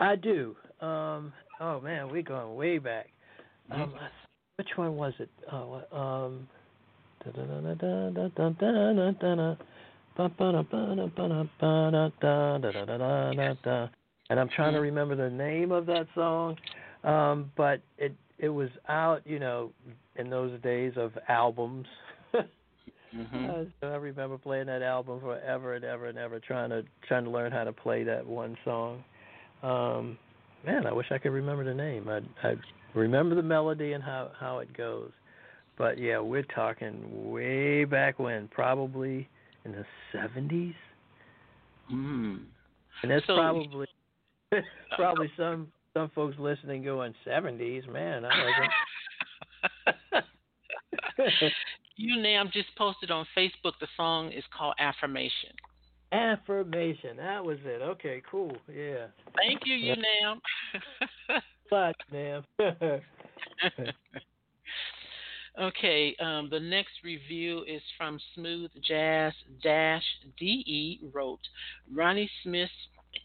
I 0.00 0.16
do. 0.16 0.56
Um, 0.80 1.32
oh 1.60 1.80
man, 1.80 2.10
we're 2.10 2.22
going 2.22 2.54
way 2.56 2.78
back. 2.78 3.08
Um, 3.70 3.94
which 4.56 4.68
one 4.76 4.96
was 4.96 5.12
it? 5.18 5.28
Oh, 5.52 5.82
um, 5.92 6.48
and 14.30 14.40
I'm 14.40 14.48
trying 14.48 14.72
to 14.72 14.80
remember 14.80 15.16
the 15.16 15.30
name 15.30 15.72
of 15.72 15.86
that 15.86 16.06
song, 16.14 16.56
um, 17.04 17.50
but 17.56 17.80
it 17.98 18.14
it 18.38 18.48
was 18.48 18.68
out, 18.88 19.22
you 19.24 19.38
know, 19.38 19.72
in 20.16 20.30
those 20.30 20.60
days 20.62 20.92
of 20.96 21.12
albums. 21.28 21.86
mm-hmm. 22.34 23.64
I 23.82 23.86
remember 23.86 24.38
playing 24.38 24.66
that 24.66 24.82
album 24.82 25.20
forever 25.20 25.74
and 25.74 25.84
ever 25.84 26.06
and 26.06 26.18
ever, 26.18 26.40
trying 26.40 26.70
to 26.70 26.82
trying 27.06 27.24
to 27.24 27.30
learn 27.30 27.52
how 27.52 27.64
to 27.64 27.72
play 27.72 28.04
that 28.04 28.26
one 28.26 28.56
song. 28.64 29.04
Um, 29.62 30.18
man, 30.66 30.86
I 30.86 30.92
wish 30.92 31.06
I 31.10 31.18
could 31.18 31.32
remember 31.32 31.64
the 31.64 31.74
name. 31.74 32.08
I 32.08 32.20
I 32.46 32.54
remember 32.94 33.34
the 33.34 33.42
melody 33.42 33.92
and 33.92 34.02
how 34.02 34.30
how 34.38 34.58
it 34.58 34.76
goes. 34.76 35.10
But 35.78 35.98
yeah, 35.98 36.18
we're 36.18 36.42
talking 36.42 37.30
way 37.30 37.84
back 37.84 38.18
when, 38.18 38.48
probably 38.48 39.28
in 39.64 39.72
the 39.72 39.84
seventies. 40.12 40.74
Mm. 41.92 42.40
And 43.02 43.10
that's 43.10 43.26
so, 43.26 43.36
probably 43.36 43.86
probably 44.96 45.30
some 45.36 45.68
some 45.94 46.10
folks 46.14 46.36
listening 46.38 46.82
going 46.82 47.14
seventies, 47.24 47.84
man. 47.90 48.24
I 48.24 48.44
wasn't. 48.44 48.72
you 51.96 52.22
now 52.22 52.44
just 52.52 52.68
posted 52.76 53.10
on 53.10 53.26
Facebook. 53.36 53.72
The 53.80 53.88
song 53.96 54.32
is 54.32 54.44
called 54.56 54.74
Affirmation. 54.78 55.50
Affirmation. 56.12 57.16
That 57.16 57.44
was 57.44 57.58
it. 57.64 57.82
Okay, 57.82 58.22
cool. 58.30 58.56
Yeah. 58.72 59.06
Thank 59.36 59.62
you, 59.64 59.74
you 59.74 59.94
now. 60.22 60.40
But 61.68 61.96
now. 62.12 62.44
Okay, 65.58 66.14
um, 66.20 66.48
the 66.50 66.60
next 66.60 66.92
review 67.02 67.64
is 67.66 67.80
from 67.96 68.20
Smooth 68.34 68.70
Jazz 68.86 69.32
Dash 69.62 70.02
DE 70.38 71.00
wrote 71.14 71.40
Ronny 71.90 72.30
Smith's 72.42 72.70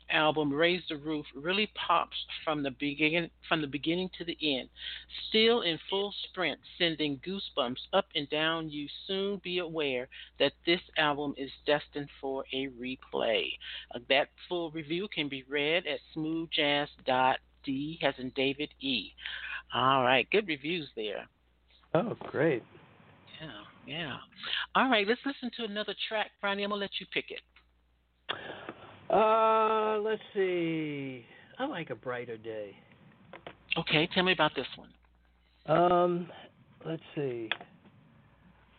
album 0.10 0.52
Raise 0.52 0.84
the 0.90 0.98
Roof 0.98 1.26
really 1.36 1.72
pops 1.88 2.16
from 2.44 2.64
the 2.64 2.72
beginning 2.72 3.30
from 3.48 3.62
the 3.62 3.68
beginning 3.68 4.10
to 4.18 4.26
the 4.26 4.38
end. 4.42 4.70
Still 5.30 5.62
in 5.62 5.80
full 5.90 6.14
sprint, 6.26 6.60
sending 6.78 7.20
goosebumps 7.20 7.88
up 7.94 8.08
and 8.16 8.30
down, 8.30 8.70
you 8.70 8.88
soon 9.08 9.42
be 9.44 9.60
aware 9.60 10.08
that 10.40 10.54
this 10.66 10.82
album 10.98 11.34
is 11.38 11.52
destined 11.66 12.10
for 12.20 12.44
a 12.54 12.68
replay. 12.70 13.52
Uh, 13.94 14.00
that 14.10 14.30
full 14.48 14.72
review 14.72 15.08
can 15.14 15.30
be 15.30 15.44
read 15.50 15.86
at 15.86 16.00
smoothjazz.d 16.16 18.00
as 18.02 18.14
in 18.18 18.32
David 18.36 18.70
E. 18.80 19.12
All 19.74 20.04
right, 20.04 20.28
good 20.32 20.48
reviews 20.48 20.88
there. 20.96 21.28
Oh, 21.94 22.16
great. 22.20 22.64
Yeah, 23.42 23.62
yeah. 23.86 24.18
All 24.76 24.90
right, 24.90 25.08
let's 25.08 25.22
listen 25.26 25.52
to 25.58 25.64
another 25.66 25.96
track. 26.08 26.32
Ronny, 26.42 26.64
I'm 26.64 26.70
going 26.70 26.80
to 26.80 26.84
let 26.84 27.00
you 27.00 27.06
pick 27.14 27.32
it. 27.32 27.42
Uh, 29.12 30.00
let's 30.00 30.22
see. 30.34 31.26
I 31.60 31.66
like 31.66 31.90
A 31.90 31.96
Brighter 31.96 32.38
Day. 32.38 32.76
Okay, 33.78 34.08
tell 34.14 34.24
me 34.24 34.32
about 34.32 34.52
this 34.56 34.68
one. 34.76 34.90
Um, 35.66 36.28
let's 36.86 37.02
see. 37.16 37.50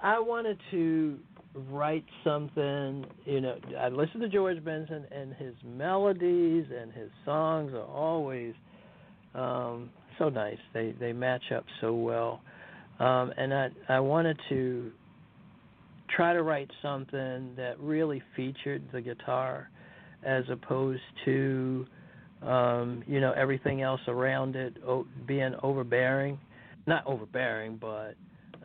I 0.00 0.18
wanted 0.18 0.58
to 0.70 1.18
write 1.70 2.04
something, 2.24 3.04
you 3.24 3.40
know, 3.40 3.56
I 3.78 3.88
listen 3.88 4.20
to 4.20 4.28
George 4.28 4.64
Benson 4.64 5.04
and 5.12 5.34
his 5.34 5.54
melodies 5.64 6.64
and 6.76 6.92
his 6.92 7.10
songs 7.24 7.72
are 7.74 7.84
always 7.84 8.54
um 9.34 9.90
so 10.18 10.28
nice. 10.28 10.58
They 10.74 10.94
they 10.98 11.12
match 11.12 11.52
up 11.54 11.64
so 11.80 11.94
well. 11.94 12.40
Um, 12.98 13.32
and 13.36 13.52
I, 13.52 13.68
I 13.88 14.00
wanted 14.00 14.38
to 14.48 14.90
try 16.14 16.32
to 16.32 16.42
write 16.42 16.70
something 16.82 17.54
that 17.56 17.78
really 17.80 18.22
featured 18.36 18.82
the 18.92 19.00
guitar 19.00 19.70
as 20.24 20.44
opposed 20.50 21.02
to 21.24 21.86
um, 22.42 23.02
you 23.06 23.20
know 23.20 23.32
everything 23.32 23.82
else 23.82 24.00
around 24.08 24.56
it 24.56 24.76
being 25.26 25.54
overbearing 25.62 26.38
not 26.86 27.06
overbearing 27.06 27.78
but 27.80 28.14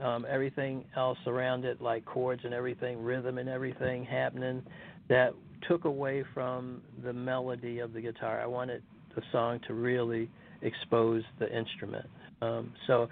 um, 0.04 0.26
everything 0.30 0.84
else 0.96 1.18
around 1.28 1.66
it 1.66 1.82
like 1.82 2.06
chords 2.06 2.42
and 2.44 2.54
everything 2.54 3.02
rhythm 3.04 3.38
and 3.38 3.50
everything 3.50 4.04
happening 4.04 4.62
that 5.10 5.34
took 5.68 5.86
away 5.86 6.24
from 6.34 6.82
the 7.04 7.14
melody 7.14 7.80
of 7.80 7.94
the 7.94 8.02
guitar 8.02 8.42
i 8.42 8.46
wanted 8.46 8.82
the 9.16 9.22
song 9.32 9.60
to 9.68 9.74
really 9.74 10.30
expose 10.62 11.24
the 11.40 11.56
instrument 11.56 12.08
um, 12.42 12.72
so 12.88 13.08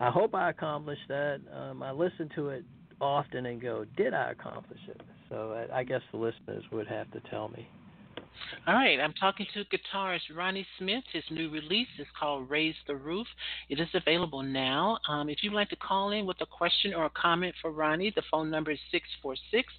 I 0.00 0.10
hope 0.10 0.34
I 0.34 0.50
accomplished 0.50 1.08
that. 1.08 1.40
Um, 1.52 1.82
I 1.82 1.90
listen 1.90 2.30
to 2.36 2.50
it 2.50 2.64
often 3.00 3.46
and 3.46 3.60
go, 3.60 3.84
did 3.96 4.14
I 4.14 4.30
accomplish 4.30 4.80
it? 4.88 5.00
So 5.28 5.66
I, 5.72 5.80
I 5.80 5.84
guess 5.84 6.00
the 6.12 6.18
listeners 6.18 6.64
would 6.72 6.86
have 6.86 7.10
to 7.12 7.20
tell 7.30 7.48
me. 7.48 7.68
All 8.66 8.74
right, 8.74 9.00
I'm 9.00 9.12
talking 9.14 9.46
to 9.54 9.64
guitarist 9.64 10.34
Ronny 10.34 10.66
Smith. 10.78 11.04
His 11.12 11.24
new 11.30 11.50
release 11.50 11.88
is 11.98 12.06
called 12.18 12.50
Raise 12.50 12.74
the 12.86 12.96
Roof. 12.96 13.26
It 13.68 13.80
is 13.80 13.88
available 13.94 14.42
now. 14.42 14.98
Um, 15.08 15.28
if 15.28 15.38
you'd 15.42 15.52
like 15.52 15.70
to 15.70 15.76
call 15.76 16.12
in 16.12 16.26
with 16.26 16.40
a 16.40 16.46
question 16.46 16.94
or 16.94 17.06
a 17.06 17.10
comment 17.10 17.54
for 17.60 17.70
Ronny, 17.70 18.12
the 18.14 18.22
phone 18.30 18.50
number 18.50 18.70
is 18.70 18.78
646 18.90 19.72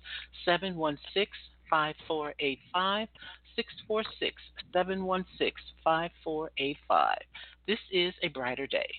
716 0.45 1.27
5485. 1.69 3.07
646 3.55 4.41
716 4.73 5.53
5485. 5.83 7.17
This 7.67 7.79
is 7.91 8.13
a 8.23 8.29
brighter 8.29 8.67
day. 8.67 8.89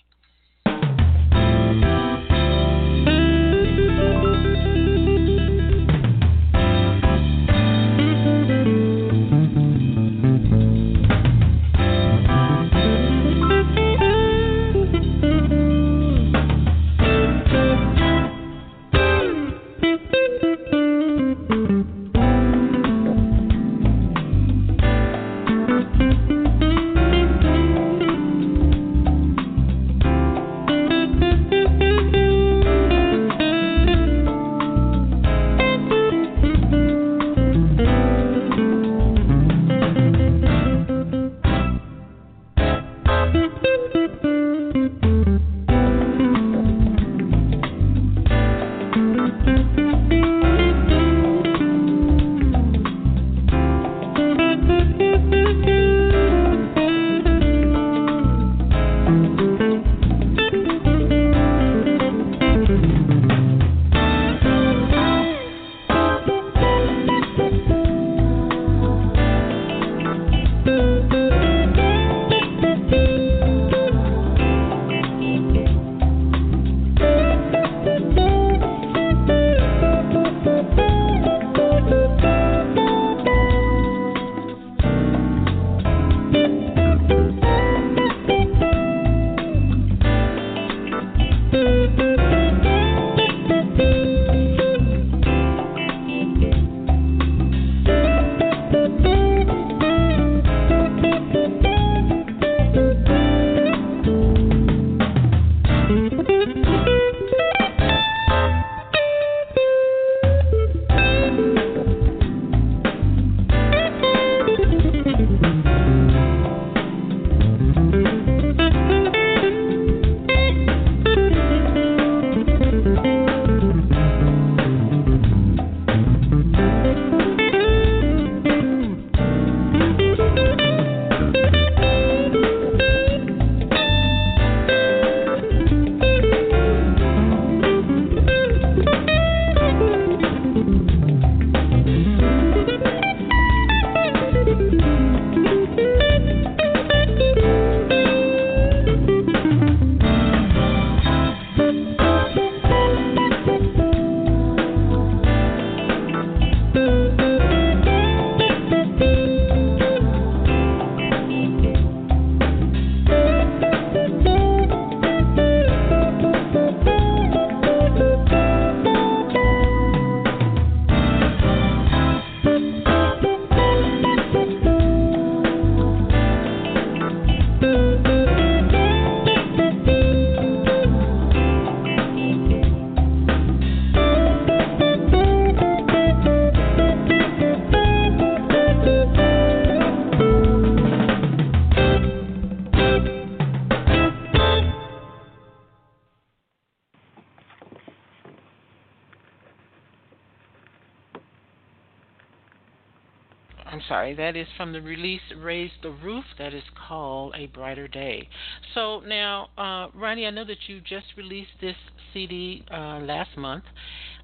Sorry, 203.90 204.14
that 204.14 204.37
is 204.37 204.46
from 204.57 204.72
the 204.72 204.81
release 204.81 205.20
Raise 205.37 205.72
the 205.83 205.90
Roof. 205.90 206.22
That 206.38 206.55
is 206.55 206.62
called 206.87 207.35
A 207.37 207.46
Brighter 207.46 207.88
Day. 207.88 208.29
So 208.72 209.00
now, 209.00 209.48
uh, 209.59 209.88
Ronny, 209.98 210.26
I 210.26 210.31
know 210.31 210.44
that 210.44 210.59
you 210.68 210.81
just 210.81 211.07
released 211.16 211.50
this 211.61 211.74
CD 212.14 212.64
uh, 212.72 213.00
last 213.00 213.37
month. 213.37 213.64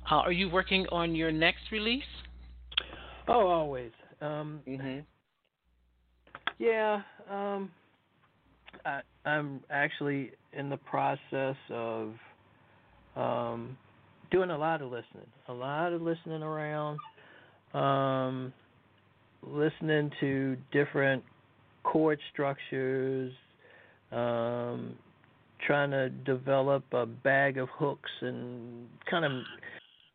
Uh, 0.08 0.18
are 0.18 0.30
you 0.30 0.48
working 0.48 0.86
on 0.92 1.16
your 1.16 1.32
next 1.32 1.72
release? 1.72 2.04
Oh, 3.26 3.48
always. 3.48 3.90
Um, 4.20 4.60
mm-hmm. 4.68 5.00
Yeah, 6.60 7.02
um, 7.28 7.72
I, 8.84 9.00
I'm 9.24 9.64
actually 9.68 10.30
in 10.52 10.70
the 10.70 10.76
process 10.76 11.56
of 11.70 12.12
um, 13.16 13.76
doing 14.30 14.50
a 14.50 14.56
lot 14.56 14.80
of 14.80 14.92
listening, 14.92 15.26
a 15.48 15.52
lot 15.52 15.92
of 15.92 16.02
listening 16.02 16.44
around. 16.44 17.00
Um, 17.74 18.52
listening 19.46 20.10
to 20.20 20.56
different 20.72 21.22
chord 21.82 22.18
structures, 22.32 23.32
um, 24.12 24.94
trying 25.66 25.90
to 25.90 26.10
develop 26.10 26.84
a 26.92 27.06
bag 27.06 27.58
of 27.58 27.68
hooks 27.70 28.10
and 28.20 28.86
kind 29.10 29.24
of 29.24 29.32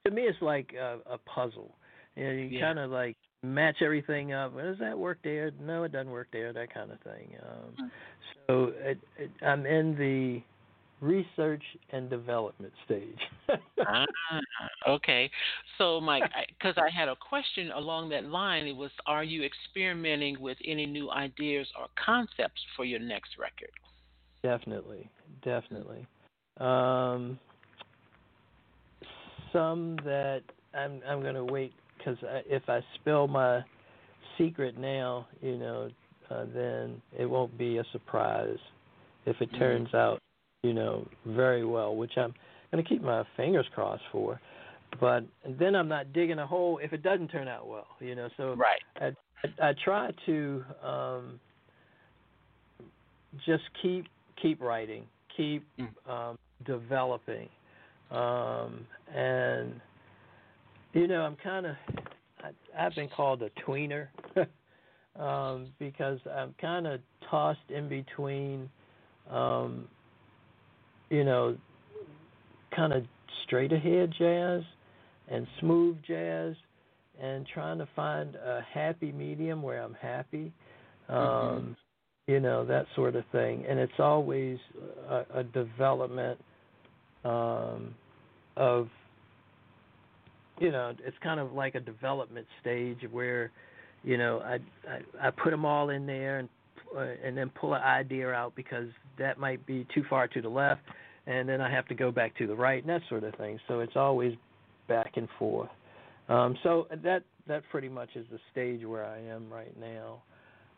to 0.06 0.12
me 0.12 0.24
it's 0.24 0.41
like 0.41 0.74
a, 0.74 0.98
a 1.10 1.17
puzzle. 1.17 1.72
You, 2.15 2.24
know, 2.24 2.32
you 2.32 2.44
yeah. 2.44 2.62
kind 2.62 2.80
of 2.80 2.91
like 2.91 3.17
match 3.44 3.78
everything 3.82 4.34
up. 4.34 4.56
Does 4.56 4.78
that 4.80 4.98
work 4.98 5.20
there? 5.24 5.52
No, 5.62 5.84
it 5.84 5.91
doesn't 5.91 6.12
work 6.12 6.28
there. 6.32 6.54
That 6.54 6.74
kind 6.74 6.91
of 6.91 7.00
thing. 7.02 7.36
Um, 7.41 7.74
hmm. 7.78 7.88
so 8.48 8.72
it, 8.80 8.98
it, 9.17 9.32
I'm 9.46 9.65
in 9.65 9.96
the 9.96 10.41
research 11.02 11.64
and 11.92 12.10
development 12.10 12.72
stage. 12.86 13.18
ah, 13.88 14.06
okay. 14.88 15.30
So, 15.78 16.00
Mike, 16.00 16.24
because 16.48 16.76
I, 16.78 16.86
I, 16.86 16.90
had 16.90 17.10
a 17.10 17.16
question 17.16 17.72
along 17.72 18.10
that 18.10 18.26
line, 18.26 18.68
it 18.68 18.76
was 18.76 18.92
Are 19.08 19.24
you 19.24 19.44
experimenting 19.44 20.40
with 20.40 20.58
any 20.66 20.86
new 20.86 21.10
ideas 21.12 21.68
or 21.78 21.88
concepts 22.04 22.62
for 22.76 22.86
your 22.86 23.00
next 23.00 23.32
record? 23.40 23.72
Definitely. 24.44 25.10
Definitely. 25.44 26.06
Um, 26.60 27.40
some 29.52 29.98
that 30.06 30.42
I'm, 30.74 31.02
I'm 31.08 31.22
going 31.22 31.36
to 31.36 31.44
wait 31.44 31.74
because 31.98 32.18
if 32.46 32.64
I 32.70 32.82
spill 32.96 33.28
my 33.28 33.62
secret 34.38 34.78
now, 34.78 35.28
you 35.42 35.58
know, 35.58 35.90
uh, 36.30 36.46
then 36.54 37.02
it 37.18 37.26
won't 37.26 37.58
be 37.58 37.78
a 37.78 37.84
surprise 37.92 38.58
if 39.26 39.36
it 39.42 39.50
mm-hmm. 39.50 39.60
turns 39.60 39.88
mm-hmm. 39.88 39.98
out 39.98 40.22
you 40.63 40.74
know, 40.74 41.08
very 41.26 41.65
well, 41.65 41.95
which 41.95 42.12
I'm 42.17 42.34
going 42.71 42.84
to 42.84 42.88
keep 42.89 43.02
my 43.02 43.24
fingers 43.36 43.65
crossed 43.74 44.04
for. 44.12 44.39
But 45.00 45.24
then 45.60 45.76
I'm 45.76 45.88
not 45.88 46.13
digging 46.13 46.39
a 46.39 46.45
hole 46.45 46.80
if 46.84 46.93
it 46.93 47.02
doesn't 47.02 47.30
turn 47.30 47.47
out 47.47 47.67
well, 47.67 47.88
you 48.00 48.13
know. 48.13 48.30
So 48.38 48.56
right. 48.56 48.82
I, 49.00 49.15
I, 49.63 49.69
I 49.69 49.74
try 49.84 50.12
to 50.26 50.63
um, 50.84 51.39
just 53.45 53.63
keep 53.82 54.06
keep 54.41 54.62
writing, 54.62 55.06
keep 55.36 55.65
Mm. 55.80 56.12
um, 56.12 56.38
developing, 56.65 57.47
um, 58.12 58.86
and 59.15 59.80
you 60.93 61.08
know, 61.08 61.21
I'm 61.21 61.38
kind 61.38 61.65
of 61.67 61.76
I've 62.78 62.93
been 62.95 63.10
called 63.10 63.41
a 63.43 63.50
tweener 63.62 64.08
um, 65.19 65.67
because 65.80 66.19
I'm 66.30 66.54
kind 66.60 66.86
of 66.86 67.00
tossed 67.30 67.60
in 67.69 67.88
between, 67.88 68.69
um, 69.30 69.88
you 71.12 71.24
know, 71.24 71.56
kind 72.76 72.93
of 72.93 73.04
straight 73.43 73.71
ahead 73.71 74.12
jazz 74.17 74.63
and 75.30 75.45
smooth 75.60 75.97
jazz, 76.08 76.56
and 77.21 77.45
trying 77.54 77.78
to 77.78 77.88
find 77.95 78.36
a 78.36 78.62
happy 78.74 79.12
medium 79.12 79.62
where 79.62 79.82
I'm 79.84 79.93
happy. 79.93 80.52
Um, 81.10 81.17
Mhm. 81.17 81.76
You 82.28 82.39
know 82.39 82.63
that 82.65 82.86
sort 82.95 83.15
of 83.15 83.26
thing, 83.32 83.65
and 83.67 83.78
it's 83.80 84.00
always 84.00 84.58
a, 85.10 85.26
a 85.36 85.43
development 85.43 86.39
um, 87.26 87.93
of 88.56 88.89
you 90.60 90.71
know, 90.71 90.93
it's 91.04 91.17
kind 91.24 91.39
of 91.39 91.54
like 91.54 91.74
a 91.76 91.80
development 91.80 92.45
stage 92.62 93.00
where, 93.12 93.52
you 94.04 94.17
know, 94.17 94.39
I 94.39 94.60
I, 94.88 95.28
I 95.28 95.32
put 95.32 95.50
them 95.50 95.65
all 95.65 95.89
in 95.89 96.06
there 96.06 96.39
and 96.39 96.50
uh, 96.95 97.08
and 97.26 97.36
then 97.38 97.50
pull 97.50 97.74
an 97.74 97.82
idea 97.82 98.30
out 98.30 98.56
because 98.56 98.88
that 99.17 99.39
might 99.39 99.65
be 99.65 99.88
too 99.93 100.04
far 100.10 100.28
to 100.28 100.41
the 100.41 100.50
left, 100.50 100.82
and 101.32 101.48
then 101.48 101.62
I 101.62 101.72
have 101.72 101.88
to 101.88 101.96
go 101.96 102.12
back 102.12 102.36
to 102.38 102.48
the 102.48 102.56
right 102.56 102.84
and 102.84 102.89
that 102.89 103.02
sort 103.10 103.24
of 103.24 103.36
thing. 103.36 103.60
So 103.67 103.80
it's 103.80 103.96
always 103.96 104.34
back 104.88 105.13
and 105.15 105.28
forth. 105.39 105.70
Um, 106.30 106.58
so 106.63 106.88
that 107.04 107.24
that 107.48 107.63
pretty 107.72 107.89
much 107.89 108.10
is 108.15 108.26
the 108.32 108.39
stage 108.52 108.86
where 108.86 109.06
I 109.06 109.20
am 109.20 109.52
right 109.52 109.76
now. 109.80 110.22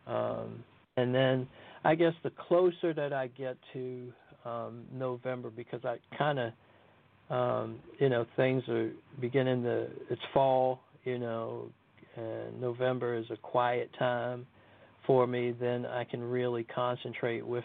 Um, 0.07 0.63
and 0.97 1.13
then 1.13 1.47
I 1.83 1.95
guess 1.95 2.13
the 2.23 2.31
closer 2.47 2.93
that 2.93 3.13
I 3.13 3.27
get 3.27 3.57
to 3.73 4.13
um, 4.45 4.83
November, 4.93 5.49
because 5.49 5.81
I 5.83 5.97
kind 6.17 6.39
of 6.39 6.53
um, 7.29 7.79
you 7.99 8.09
know, 8.09 8.25
things 8.35 8.63
are 8.67 8.91
beginning 9.19 9.63
to, 9.63 9.87
it's 10.09 10.21
fall, 10.33 10.81
you 11.03 11.17
know, 11.17 11.69
and 12.15 12.59
November 12.61 13.15
is 13.15 13.25
a 13.31 13.37
quiet 13.37 13.89
time 13.97 14.45
for 15.07 15.25
me, 15.25 15.53
then 15.59 15.85
I 15.85 16.03
can 16.03 16.21
really 16.21 16.63
concentrate 16.63 17.45
with 17.45 17.63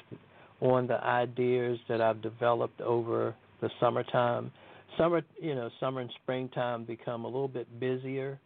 on 0.60 0.86
the 0.86 1.02
ideas 1.04 1.78
that 1.88 2.00
I've 2.00 2.22
developed 2.22 2.80
over 2.80 3.34
the 3.60 3.70
summertime. 3.80 4.50
Summer, 4.96 5.22
you 5.40 5.54
know, 5.54 5.70
summer 5.78 6.00
and 6.00 6.10
springtime 6.22 6.84
become 6.84 7.24
a 7.24 7.28
little 7.28 7.48
bit 7.48 7.68
busier, 7.78 8.38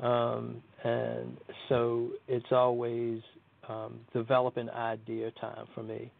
um, 0.00 0.62
and 0.84 1.36
so 1.68 2.10
it's 2.28 2.52
always 2.52 3.20
um, 3.68 4.00
developing 4.12 4.70
idea 4.70 5.30
time 5.40 5.66
for 5.74 5.82
me. 5.82 6.10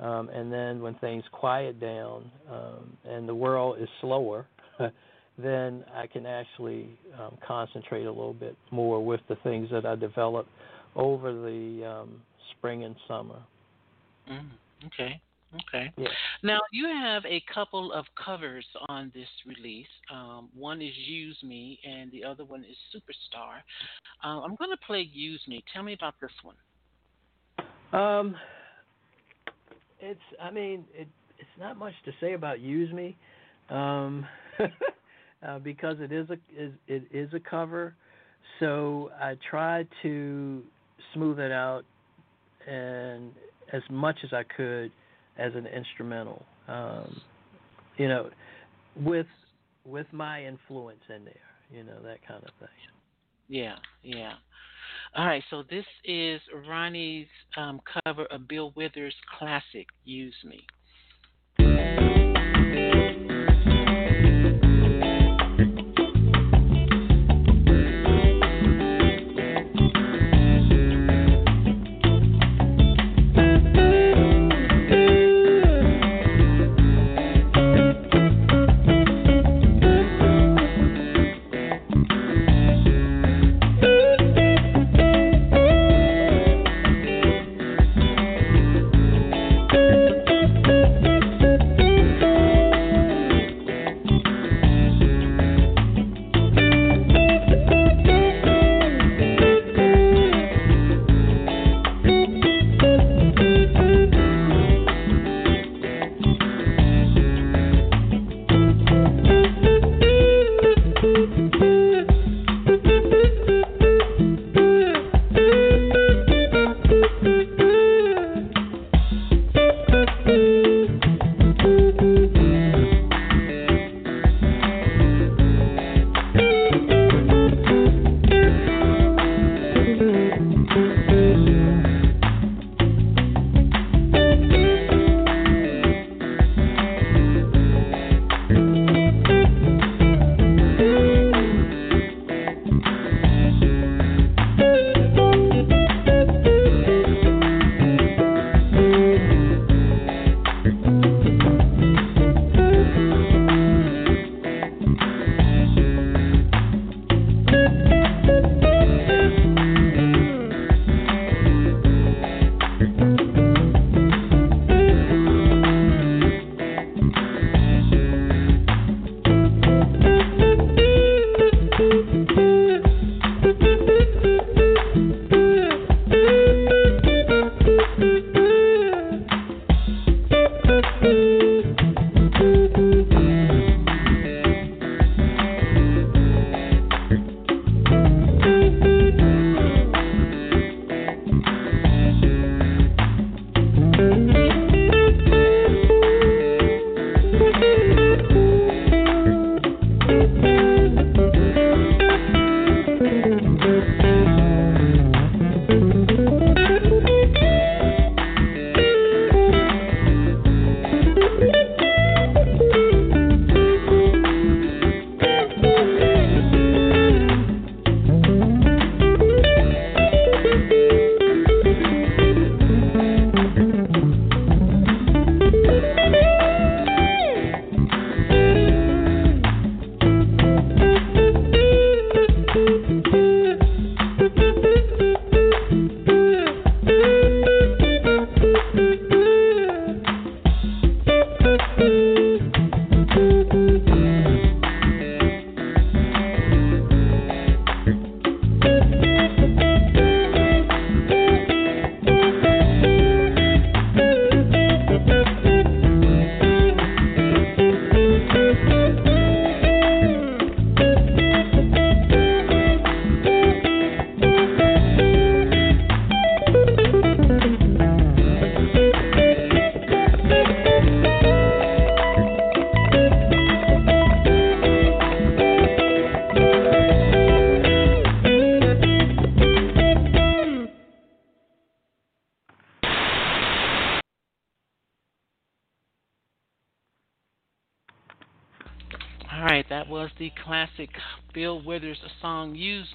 Um, 0.00 0.28
and 0.28 0.52
then 0.52 0.80
when 0.80 0.94
things 0.96 1.24
quiet 1.32 1.80
down 1.80 2.30
um, 2.50 2.96
and 3.04 3.28
the 3.28 3.34
world 3.34 3.78
is 3.80 3.88
slower, 4.00 4.46
then 5.38 5.84
I 5.94 6.06
can 6.06 6.24
actually 6.24 6.98
um, 7.18 7.36
concentrate 7.46 8.04
a 8.04 8.10
little 8.10 8.32
bit 8.32 8.56
more 8.70 9.04
with 9.04 9.20
the 9.28 9.36
things 9.42 9.68
that 9.72 9.84
I 9.84 9.96
develop 9.96 10.46
over 10.94 11.32
the 11.32 11.84
um, 11.84 12.22
spring 12.52 12.84
and 12.84 12.94
summer. 13.08 13.40
Mm, 14.30 14.50
okay. 14.86 15.20
Okay. 15.54 15.90
Yeah. 15.96 16.08
Now 16.42 16.60
you 16.72 16.86
have 16.86 17.24
a 17.24 17.42
couple 17.52 17.92
of 17.92 18.04
covers 18.22 18.66
on 18.88 19.10
this 19.14 19.28
release. 19.46 19.86
Um, 20.12 20.50
one 20.54 20.82
is 20.82 20.92
"Use 21.06 21.38
Me" 21.42 21.78
and 21.88 22.12
the 22.12 22.22
other 22.22 22.44
one 22.44 22.64
is 22.64 22.76
"Superstar." 22.94 23.60
Uh, 24.22 24.42
I'm 24.42 24.56
going 24.56 24.70
to 24.70 24.86
play 24.86 25.08
"Use 25.10 25.40
Me." 25.48 25.64
Tell 25.72 25.82
me 25.82 25.94
about 25.94 26.14
this 26.20 26.30
one. 26.42 26.56
Um, 27.98 28.36
it's 30.00 30.20
I 30.40 30.50
mean 30.50 30.84
it 30.94 31.08
it's 31.38 31.48
not 31.58 31.78
much 31.78 31.94
to 32.04 32.12
say 32.20 32.34
about 32.34 32.60
Use 32.60 32.92
Me, 32.92 33.16
um, 33.70 34.26
uh, 35.46 35.58
because 35.60 35.96
it 36.00 36.12
is 36.12 36.28
a 36.28 36.34
is, 36.56 36.72
it 36.88 37.04
is 37.10 37.32
a 37.32 37.40
cover, 37.40 37.94
so 38.60 39.10
I 39.18 39.36
tried 39.48 39.88
to 40.02 40.62
smooth 41.14 41.38
it 41.38 41.52
out 41.52 41.84
and 42.66 43.32
as 43.72 43.82
much 43.90 44.16
as 44.24 44.32
I 44.32 44.42
could 44.44 44.90
as 45.38 45.52
an 45.54 45.66
instrumental, 45.66 46.44
um, 46.66 47.20
you 47.96 48.08
know, 48.08 48.30
with 48.96 49.26
with 49.84 50.06
my 50.12 50.44
influence 50.44 51.00
in 51.08 51.24
there, 51.24 51.34
you 51.70 51.84
know 51.84 52.00
that 52.02 52.26
kind 52.26 52.42
of 52.42 52.50
thing. 52.58 52.68
Yeah, 53.48 53.76
yeah. 54.02 54.34
All 55.16 55.26
right, 55.26 55.42
so 55.50 55.62
this 55.70 55.86
is 56.04 56.40
Ronny's 56.68 57.28
um, 57.56 57.80
cover 58.04 58.26
of 58.26 58.46
Bill 58.46 58.72
Withers' 58.76 59.14
classic 59.38 59.86
"Use 60.04 60.36
Me." 60.44 60.60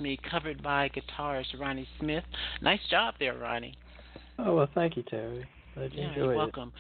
Me, 0.04 0.20
covered 0.30 0.62
by 0.62 0.90
guitarist 0.90 1.58
Ronny 1.60 1.88
Smith. 2.00 2.26
Nice 2.62 2.82
job 2.92 3.16
there, 3.20 3.38
Ronny. 3.38 3.74
Oh, 4.38 4.56
well, 4.56 4.70
thank 4.76 4.98
you, 4.98 5.04
Terry. 5.04 5.46
I 5.78 5.86
yeah, 5.94 6.14
you're 6.16 6.36
welcome. 6.36 6.74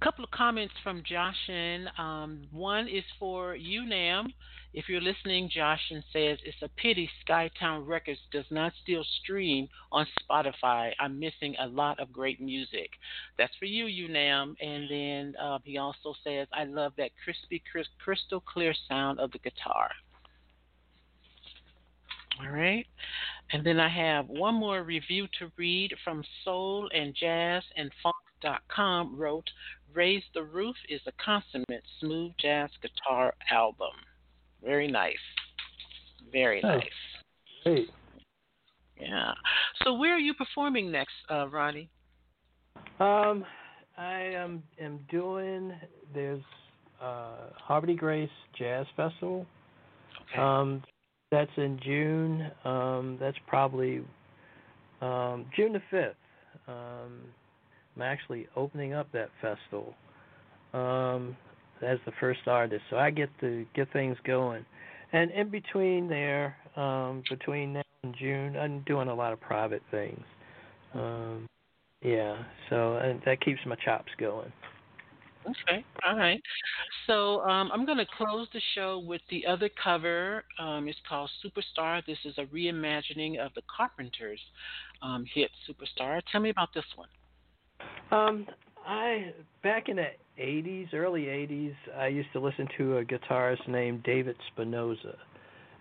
A 0.00 0.04
couple 0.04 0.24
of 0.24 0.30
comments 0.30 0.72
from 0.82 1.02
Joshin. 1.02 1.86
Um, 1.98 2.42
one 2.52 2.86
is 2.88 3.04
for 3.18 3.56
you, 3.56 3.84
Nam. 3.84 4.32
If 4.74 4.88
you're 4.88 5.02
listening, 5.02 5.50
Joshin 5.54 6.02
says, 6.12 6.38
It's 6.44 6.62
a 6.62 6.68
pity 6.80 7.10
Skytown 7.28 7.86
Records 7.86 8.20
does 8.32 8.46
not 8.50 8.72
still 8.82 9.04
stream 9.22 9.68
on 9.90 10.06
Spotify. 10.22 10.92
I'm 10.98 11.18
missing 11.18 11.54
a 11.60 11.66
lot 11.66 12.00
of 12.00 12.12
great 12.12 12.40
music. 12.40 12.90
That's 13.38 13.52
for 13.58 13.66
you, 13.66 13.86
U-Nam. 13.86 14.56
And 14.60 14.88
then 14.88 15.34
uh, 15.40 15.58
he 15.64 15.76
also 15.78 16.14
says, 16.24 16.46
I 16.54 16.64
love 16.64 16.92
that 16.96 17.10
crispy, 17.22 17.62
crystal 18.02 18.40
clear 18.40 18.74
sound 18.88 19.20
of 19.20 19.30
the 19.32 19.38
guitar. 19.38 19.90
All 22.40 22.50
right. 22.50 22.86
And 23.52 23.64
then 23.64 23.78
I 23.78 23.88
have 23.88 24.28
one 24.28 24.54
more 24.54 24.82
review 24.82 25.26
to 25.38 25.50
read 25.56 25.92
from 26.04 26.24
Soul 26.44 26.88
and 26.94 27.14
Jazz 27.14 27.62
and 27.76 27.90
Funk.com 28.02 29.16
wrote, 29.16 29.48
Raise 29.92 30.22
the 30.32 30.42
Roof 30.42 30.76
is 30.88 31.00
a 31.06 31.12
consummate 31.22 31.84
smooth 32.00 32.32
jazz 32.40 32.70
guitar 32.80 33.34
album. 33.50 33.92
Very 34.64 34.88
nice. 34.88 35.14
Very 36.32 36.62
Oh, 36.64 36.76
nice. 36.78 36.88
Great. 37.62 37.90
Yeah. 38.98 39.32
So 39.84 39.94
where 39.94 40.14
are 40.14 40.18
you 40.18 40.32
performing 40.34 40.90
next, 40.90 41.12
uh, 41.30 41.48
Ronny? 41.48 41.90
Um, 43.00 43.44
I 43.98 44.20
am 44.34 44.62
am 44.80 45.00
doing. 45.10 45.72
There's 46.14 46.42
uh, 47.02 47.50
Harmony 47.56 47.94
Grace 47.94 48.30
Jazz 48.56 48.86
Festival. 48.96 49.44
Okay. 50.30 50.40
Um, 50.40 50.82
that's 51.32 51.50
in 51.56 51.80
June. 51.82 52.48
Um, 52.64 53.16
that's 53.18 53.36
probably 53.48 54.04
um, 55.00 55.46
June 55.56 55.72
the 55.72 55.82
fifth. 55.90 56.14
Um, 56.68 57.22
I'm 57.96 58.02
actually 58.02 58.46
opening 58.54 58.92
up 58.92 59.08
that 59.12 59.30
festival 59.40 59.94
um, 60.72 61.36
as 61.82 61.98
the 62.06 62.12
first 62.20 62.40
artist, 62.46 62.82
so 62.90 62.96
I 62.96 63.10
get 63.10 63.30
to 63.40 63.66
get 63.74 63.92
things 63.92 64.16
going. 64.24 64.64
And 65.12 65.30
in 65.32 65.50
between 65.50 66.08
there, 66.08 66.56
um, 66.76 67.22
between 67.28 67.72
now 67.74 67.82
and 68.04 68.14
June, 68.18 68.56
I'm 68.56 68.82
doing 68.86 69.08
a 69.08 69.14
lot 69.14 69.32
of 69.32 69.40
private 69.40 69.82
things. 69.90 70.22
Um, 70.94 71.46
yeah, 72.02 72.36
so 72.70 72.96
and 72.96 73.20
that 73.26 73.40
keeps 73.44 73.60
my 73.66 73.76
chops 73.84 74.12
going. 74.18 74.52
Okay, 75.44 75.84
all 76.06 76.16
right. 76.16 76.40
So 77.06 77.40
um, 77.40 77.70
I'm 77.72 77.84
going 77.84 77.98
to 77.98 78.06
close 78.16 78.46
the 78.52 78.60
show 78.74 78.98
with 79.04 79.20
the 79.28 79.44
other 79.46 79.68
cover. 79.82 80.44
Um, 80.58 80.86
it's 80.88 80.98
called 81.08 81.30
Superstar. 81.44 82.04
This 82.06 82.18
is 82.24 82.34
a 82.38 82.44
reimagining 82.44 83.38
of 83.38 83.52
the 83.54 83.62
Carpenters 83.74 84.40
um, 85.02 85.24
hit 85.34 85.50
Superstar. 85.68 86.20
Tell 86.30 86.40
me 86.40 86.50
about 86.50 86.68
this 86.74 86.84
one. 86.94 87.08
Um, 88.12 88.46
I 88.86 89.32
back 89.62 89.88
in 89.88 89.96
the 89.96 90.08
'80s, 90.40 90.94
early 90.94 91.22
'80s, 91.22 91.74
I 91.96 92.06
used 92.08 92.28
to 92.34 92.40
listen 92.40 92.68
to 92.78 92.98
a 92.98 93.04
guitarist 93.04 93.66
named 93.68 94.02
David 94.04 94.36
Spinozza, 94.56 95.16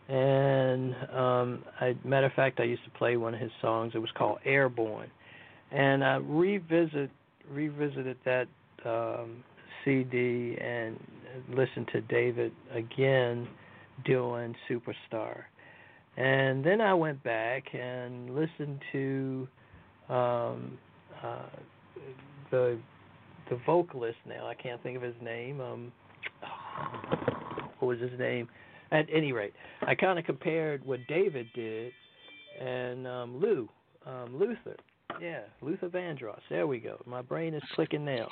and 0.10 0.96
um, 1.16 1.64
I, 1.80 1.96
matter 2.04 2.28
of 2.28 2.34
fact, 2.34 2.60
I 2.60 2.64
used 2.64 2.84
to 2.86 2.92
play 2.92 3.18
one 3.18 3.34
of 3.34 3.40
his 3.40 3.52
songs. 3.62 3.94
It 3.94 4.00
was 4.00 4.12
called 4.18 4.40
Airborne, 4.46 5.12
and 5.72 6.04
I 6.04 6.16
revisit 6.16 7.12
revisited 7.50 8.18
that 8.26 8.48
um, 8.86 9.44
CD 9.86 10.58
and 10.60 11.00
listened 11.50 11.90
to 11.94 12.02
David 12.02 12.52
again 12.74 13.48
doing 14.06 14.56
Superstar, 14.70 15.44
and 16.18 16.64
then 16.64 16.82
I 16.82 16.94
went 16.94 17.24
back 17.24 17.64
and 17.74 18.36
listened 18.36 18.80
to. 18.92 19.48
Um, 20.10 20.78
uh, 21.24 21.46
the 22.52 22.78
the 23.50 23.60
vocalist 23.66 24.18
now. 24.28 24.48
I 24.48 24.54
can't 24.54 24.82
think 24.84 24.98
of 24.98 25.04
his 25.04 25.16
name. 25.22 25.60
Um, 25.62 25.92
what 27.80 27.88
was 27.88 28.00
his 28.00 28.18
name? 28.20 28.48
At 28.92 29.06
any 29.12 29.32
rate, 29.32 29.54
I 29.88 29.96
kind 29.96 30.20
of 30.20 30.26
compared 30.26 30.86
what 30.86 31.00
David 31.08 31.48
did 31.56 31.94
and 32.60 33.08
um, 33.08 33.40
Lou 33.40 33.70
um, 34.06 34.38
Luther. 34.38 34.76
Yeah, 35.22 35.42
Luther 35.62 35.88
Vandross. 35.88 36.40
There 36.50 36.68
we 36.68 36.80
go. 36.80 37.02
My 37.06 37.22
brain 37.22 37.54
is 37.54 37.64
clicking 37.74 38.04
now. 38.04 38.28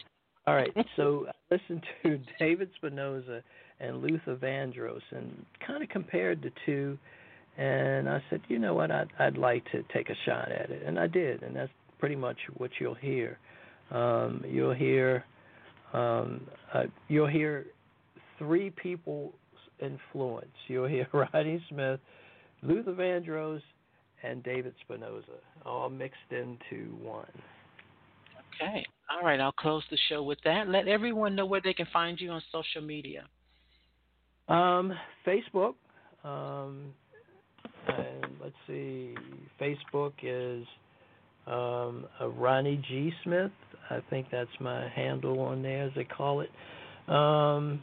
All 0.47 0.55
right, 0.55 0.71
so 0.95 1.27
I 1.27 1.53
listened 1.53 1.83
to 2.03 2.19
David 2.39 2.69
Spinozza 2.81 3.41
and 3.79 4.01
Luther 4.01 4.35
Vandross 4.35 5.01
and 5.11 5.45
kind 5.65 5.83
of 5.83 5.89
compared 5.89 6.41
the 6.41 6.51
two. 6.65 6.97
And 7.57 8.07
I 8.07 8.23
said, 8.29 8.41
you 8.47 8.57
know 8.57 8.73
what, 8.73 8.89
I'd, 8.89 9.09
I'd 9.19 9.37
like 9.37 9.65
to 9.71 9.83
take 9.93 10.09
a 10.09 10.15
shot 10.25 10.49
at 10.51 10.69
it, 10.69 10.83
and 10.85 10.97
I 10.97 11.07
did, 11.07 11.43
and 11.43 11.55
that's 11.55 11.71
pretty 11.99 12.15
much 12.15 12.37
what 12.57 12.71
you'll 12.79 12.95
hear. 12.95 13.37
Um, 13.91 14.43
you'll 14.47 14.73
hear 14.73 15.25
um, 15.93 16.41
uh, 16.73 16.83
you'll 17.07 17.27
hear 17.27 17.65
three 18.37 18.69
people's 18.69 19.33
influence. 19.81 20.47
You'll 20.67 20.87
hear 20.87 21.07
Rodney 21.13 21.63
Smith, 21.69 21.99
Luther 22.61 22.93
Vandross, 22.93 23.61
and 24.23 24.43
David 24.43 24.73
Spinozza, 24.87 25.39
all 25.65 25.89
mixed 25.89 26.17
into 26.31 26.93
one. 27.01 27.25
Okay. 28.61 28.85
All 29.09 29.25
right. 29.25 29.39
I'll 29.39 29.51
close 29.51 29.83
the 29.89 29.97
show 30.07 30.23
with 30.23 30.39
that. 30.43 30.67
Let 30.67 30.87
everyone 30.87 31.35
know 31.35 31.45
where 31.45 31.61
they 31.63 31.73
can 31.73 31.87
find 31.91 32.19
you 32.19 32.31
on 32.31 32.41
social 32.51 32.81
media. 32.81 33.25
Um, 34.47 34.93
Facebook. 35.25 35.73
Um, 36.23 36.93
let's 38.41 38.55
see. 38.67 39.15
Facebook 39.59 40.13
is 40.21 40.65
um, 41.47 42.05
Ronny 42.37 42.83
G. 42.87 43.11
Smith. 43.23 43.51
I 43.89 43.99
think 44.09 44.27
that's 44.31 44.49
my 44.59 44.87
handle 44.89 45.39
on 45.41 45.61
there, 45.61 45.85
as 45.85 45.91
they 45.95 46.03
call 46.03 46.41
it. 46.41 46.49
Um, 47.11 47.81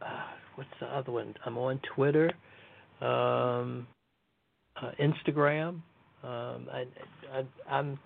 uh, 0.00 0.22
what's 0.54 0.70
the 0.80 0.86
other 0.86 1.10
one? 1.10 1.34
I'm 1.44 1.58
on 1.58 1.80
Twitter, 1.94 2.30
um, 3.00 3.86
uh, 4.80 4.92
Instagram. 5.00 5.80
Um, 6.22 6.68
I, 6.72 6.84
I, 7.32 7.44
I'm, 7.68 7.98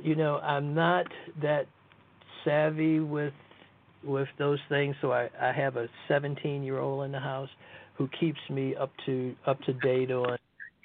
you 0.00 0.14
know, 0.14 0.38
I'm 0.38 0.74
not 0.74 1.06
that 1.42 1.66
savvy 2.44 3.00
with 3.00 3.32
with 4.04 4.28
those 4.38 4.58
things. 4.68 4.96
So 5.00 5.12
I, 5.12 5.28
I 5.40 5.52
have 5.52 5.76
a 5.76 5.88
17 6.08 6.62
year 6.62 6.78
old 6.78 7.04
in 7.04 7.12
the 7.12 7.20
house 7.20 7.48
who 7.96 8.08
keeps 8.18 8.40
me 8.50 8.74
up 8.74 8.90
to 9.06 9.34
up 9.46 9.60
to 9.62 9.72
date 9.74 10.10
on 10.10 10.36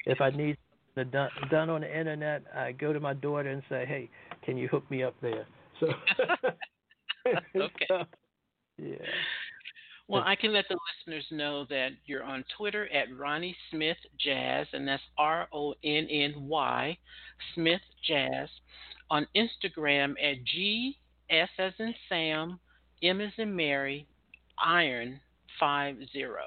if 0.06 0.22
I 0.22 0.30
need 0.30 0.58
something 0.96 1.12
done, 1.12 1.30
done 1.50 1.70
on 1.70 1.82
the 1.82 2.00
internet. 2.00 2.44
I 2.56 2.72
go 2.72 2.94
to 2.94 3.00
my 3.00 3.14
daughter 3.14 3.50
and 3.50 3.64
say, 3.70 3.86
"Hey, 3.88 4.10
can 4.46 4.58
you 4.58 4.68
hook 4.68 4.90
me 4.90 5.04
up 5.04 5.16
there?" 5.22 5.46
So, 5.80 5.88
Okay. 7.56 7.86
so, 7.88 8.04
yeah. 8.78 8.96
Well, 10.10 10.24
I 10.26 10.36
can 10.38 10.54
let 10.54 10.66
the 10.70 10.78
listeners 11.06 11.26
know 11.32 11.66
that 11.70 11.90
you're 12.06 12.24
on 12.24 12.46
Twitter 12.58 12.88
at 12.94 13.08
Ronny 13.18 13.56
Smith 13.72 13.98
Jazz, 14.18 14.66
and 14.72 14.88
that's 14.88 15.04
R 15.18 15.50
O 15.52 15.74
N 15.84 16.08
N 16.10 16.34
Y 16.48 16.98
Smith 17.54 17.82
Jazz. 18.08 18.48
On 19.10 19.26
Instagram 19.36 20.12
at 20.22 20.44
G 20.44 20.98
S 21.30 21.50
as 21.60 21.74
in 21.80 21.94
Sam, 22.10 22.60
M 23.04 23.22
as 23.22 23.32
in 23.38 23.56
Mary, 23.56 24.08
Iron 24.64 25.20
five 25.60 25.98
zero. 26.12 26.44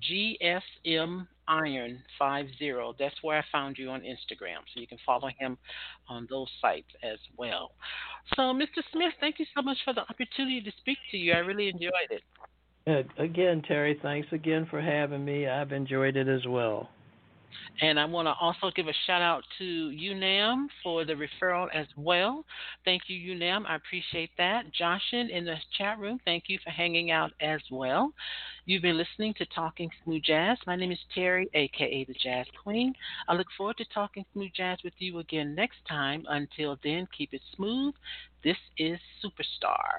GSM 0.00 1.26
Iron 1.48 2.02
five 2.18 2.46
zero. 2.58 2.94
That's 2.98 3.14
where 3.22 3.38
I 3.38 3.44
found 3.52 3.78
you 3.78 3.90
on 3.90 4.00
Instagram, 4.00 4.58
so 4.72 4.80
you 4.80 4.86
can 4.86 4.98
follow 5.06 5.28
him 5.38 5.56
on 6.08 6.26
those 6.28 6.48
sites 6.60 6.90
as 7.02 7.18
well. 7.36 7.72
So, 8.34 8.42
Mr. 8.42 8.82
Smith, 8.92 9.14
thank 9.20 9.38
you 9.38 9.46
so 9.54 9.62
much 9.62 9.78
for 9.84 9.94
the 9.94 10.02
opportunity 10.02 10.60
to 10.60 10.72
speak 10.78 10.98
to 11.12 11.16
you. 11.16 11.32
I 11.32 11.38
really 11.38 11.68
enjoyed 11.68 12.10
it. 12.10 12.22
Uh, 12.88 13.22
again, 13.22 13.62
Terry, 13.66 13.98
thanks 14.02 14.28
again 14.32 14.66
for 14.70 14.80
having 14.80 15.24
me. 15.24 15.46
I've 15.46 15.72
enjoyed 15.72 16.16
it 16.16 16.28
as 16.28 16.46
well. 16.46 16.88
And 17.80 18.00
I 18.00 18.06
want 18.06 18.26
to 18.26 18.34
also 18.40 18.70
give 18.74 18.88
a 18.88 18.94
shout 19.06 19.20
out 19.20 19.44
to 19.58 19.64
U-Nam 19.64 20.68
for 20.82 21.04
the 21.04 21.12
referral 21.12 21.68
as 21.74 21.86
well. 21.96 22.44
Thank 22.84 23.02
you, 23.08 23.16
U-Nam. 23.16 23.66
I 23.66 23.76
appreciate 23.76 24.30
that. 24.38 24.64
Joshin 24.72 25.28
in 25.30 25.44
the 25.44 25.56
chat 25.76 25.98
room, 25.98 26.18
thank 26.24 26.44
you 26.48 26.58
for 26.64 26.70
hanging 26.70 27.10
out 27.10 27.32
as 27.40 27.60
well. 27.70 28.12
You've 28.64 28.82
been 28.82 28.96
listening 28.96 29.34
to 29.34 29.46
Talking 29.54 29.90
Smooth 30.02 30.22
Jazz. 30.22 30.58
My 30.66 30.74
name 30.74 30.90
is 30.90 30.98
Terry, 31.14 31.48
aka 31.54 32.04
the 32.04 32.14
Jazz 32.14 32.46
Queen. 32.62 32.94
I 33.28 33.34
look 33.34 33.46
forward 33.56 33.76
to 33.76 33.84
talking 33.92 34.24
smooth 34.32 34.50
jazz 34.56 34.78
with 34.82 34.94
you 34.98 35.18
again 35.18 35.54
next 35.54 35.78
time. 35.88 36.24
Until 36.28 36.78
then, 36.82 37.06
keep 37.16 37.32
it 37.32 37.42
smooth. 37.54 37.94
This 38.42 38.56
is 38.78 38.98
Superstar. 39.22 39.98